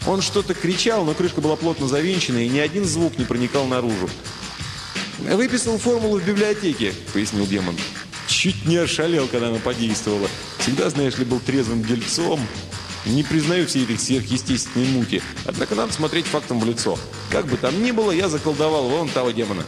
Он 0.08 0.21
что-то 0.21 0.54
кричал, 0.54 1.06
но 1.06 1.13
крышка 1.13 1.39
была 1.41 1.56
плотно 1.56 1.88
завинчена, 1.88 2.43
и 2.43 2.50
ни 2.50 2.60
один 2.60 2.86
звук 2.86 3.17
не 3.17 3.26
проникал 3.26 3.67
наружу. 3.67 4.10
«Выписал 5.19 5.78
формулу 5.78 6.19
в 6.19 6.26
библиотеке»,— 6.26 6.93
пояснил 7.13 7.45
демон. 7.45 7.78
«Чуть 8.28 8.65
не 8.65 8.78
ошалел, 8.78 9.28
когда 9.28 9.50
она 9.50 9.60
подействовала. 9.60 10.28
Всегда, 10.58 10.89
знаешь 10.89 11.17
ли, 11.17 11.26
был 11.26 11.39
трезвым 11.39 11.84
дельцом. 11.84 12.39
Не 13.06 13.24
признаю 13.24 13.66
всей 13.68 13.84
этой 13.84 13.98
сверхъестественной 13.98 14.88
мути. 14.88 15.22
Однако 15.46 15.76
надо 15.76 15.92
смотреть 15.94 16.26
фактом 16.26 16.60
в 16.60 16.66
лицо. 16.66 16.98
Как 17.30 17.48
бы 17.48 17.58
там 17.58 17.84
ни 17.84 17.92
было, 17.92 18.12
я 18.12 18.30
заколдовал 18.30 18.90
вон 18.90 19.10
того 19.10 19.32
демона. 19.32 19.64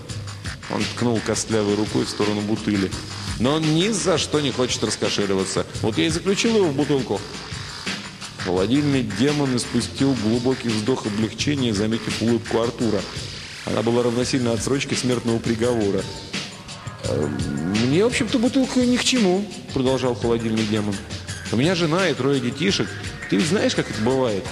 Он 0.70 0.84
ткнул 0.84 1.20
костлявой 1.26 1.76
рукой 1.76 2.06
в 2.06 2.10
сторону 2.10 2.42
бутыли. 2.42 2.92
Но 3.40 3.56
он 3.56 3.62
ни 3.76 3.90
за 3.90 4.18
что 4.18 4.40
не 4.40 4.52
хочет 4.52 4.84
раскошеливаться. 4.84 5.66
Вот 5.82 5.98
я 5.98 6.06
и 6.06 6.10
заключил 6.10 6.56
его 6.56 6.68
в 6.68 6.76
бутылку. 6.76 7.20
Холодильный 8.46 9.04
демон 9.04 9.56
испустил 9.56 10.14
глубокий 10.22 10.68
вздох 10.68 11.06
облегчения, 11.06 11.74
заметив 11.74 12.22
улыбку 12.22 12.62
Артура. 12.62 13.02
Она 13.66 13.82
была 13.82 14.04
равносильна 14.04 14.52
отсрочке 14.52 14.96
смертного 14.96 15.40
приговора. 15.40 16.04
«Эм, 17.06 17.38
«Мне, 17.88 18.04
в 18.04 18.08
общем-то, 18.08 18.40
бутылка 18.40 18.82
ни 18.82 18.98
к 18.98 19.04
чему»,— 19.04 19.50
продолжал 19.74 20.16
холодильный 20.16 20.66
демон. 20.66 20.96
«У 21.52 21.56
меня 21.56 21.76
жена 21.76 22.10
и 22.10 22.14
трое 22.14 22.40
детишек. 22.40 22.90
Ты 23.34 23.38
ведь 23.38 23.48
знаешь, 23.48 23.74
как 23.74 23.90
это 23.90 24.00
бывает? 24.04 24.44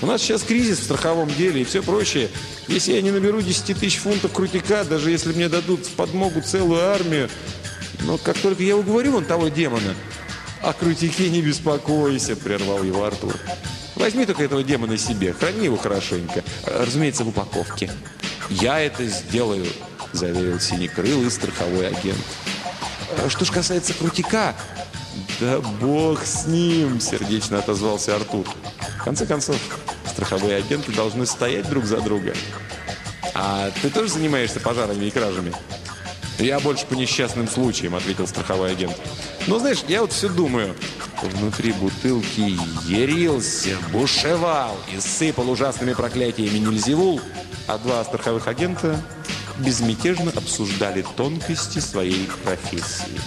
У 0.00 0.06
нас 0.06 0.22
сейчас 0.22 0.42
кризис 0.42 0.78
в 0.78 0.84
страховом 0.84 1.28
деле 1.28 1.60
и 1.60 1.64
все 1.64 1.82
прочее. 1.82 2.30
Если 2.68 2.94
я 2.94 3.02
не 3.02 3.10
наберу 3.10 3.42
10 3.42 3.78
тысяч 3.78 3.98
фунтов 3.98 4.32
крутика, 4.32 4.82
даже 4.82 5.10
если 5.10 5.34
мне 5.34 5.50
дадут 5.50 5.84
в 5.84 5.90
подмогу 5.90 6.40
целую 6.40 6.82
армию, 6.82 7.28
но 8.04 8.16
как 8.16 8.38
только 8.38 8.62
я 8.62 8.78
уговорю 8.78 9.12
вон 9.12 9.26
того 9.26 9.48
демона, 9.48 9.94
о 10.62 10.72
крутике 10.72 11.28
не 11.28 11.42
беспокойся, 11.42 12.34
прервал 12.34 12.82
его 12.82 13.04
Артур. 13.04 13.36
Возьми 13.94 14.24
только 14.24 14.42
этого 14.44 14.62
демона 14.62 14.96
себе, 14.96 15.34
храни 15.34 15.66
его 15.66 15.76
хорошенько. 15.76 16.42
Разумеется, 16.64 17.24
в 17.24 17.28
упаковке. 17.28 17.90
«Я 18.48 18.80
это 18.80 19.04
сделаю»,– 19.04 19.66
заверил 20.14 20.58
синекрылый 20.58 21.30
страховой 21.30 21.88
агент. 21.88 22.24
А 23.22 23.28
«Что 23.28 23.44
ж 23.44 23.50
касается 23.50 23.92
крутика...» 23.92 24.56
«Да 25.40 25.60
бог 25.80 26.24
с 26.24 26.46
ним!»– 26.46 27.00
сердечно 27.00 27.58
отозвался 27.58 28.16
Артур. 28.16 28.46
«В 28.98 29.04
конце 29.04 29.26
концов, 29.26 29.56
страховые 30.06 30.56
агенты 30.56 30.92
должны 30.92 31.26
стоять 31.26 31.68
друг 31.68 31.84
за 31.84 32.00
друга». 32.00 32.34
«А 33.34 33.70
ты 33.82 33.90
тоже 33.90 34.12
занимаешься 34.12 34.60
пожарами 34.60 35.06
и 35.06 35.10
кражами?» 35.10 35.52
«Я 36.38 36.58
больше 36.58 36.86
по 36.86 36.94
несчастным 36.94 37.48
случаям»,— 37.48 37.94
ответил 37.96 38.26
страховой 38.26 38.72
агент. 38.72 38.96
«Но 39.46 39.58
знаешь, 39.58 39.84
я 39.88 40.00
вот 40.00 40.12
все 40.12 40.28
думаю». 40.28 40.74
Внутри 41.22 41.72
бутылки 41.72 42.56
ярился, 42.88 43.76
бушевал 43.92 44.74
и 44.94 44.98
сыпал 45.00 45.50
ужасными 45.50 45.92
проклятиями 45.92 46.56
Нильзевул, 46.56 47.20
а 47.66 47.76
два 47.76 48.02
страховых 48.04 48.48
агента 48.48 48.98
безмятежно 49.58 50.30
обсуждали 50.34 51.04
тонкости 51.16 51.78
своей 51.78 52.26
профессии. 52.42 53.20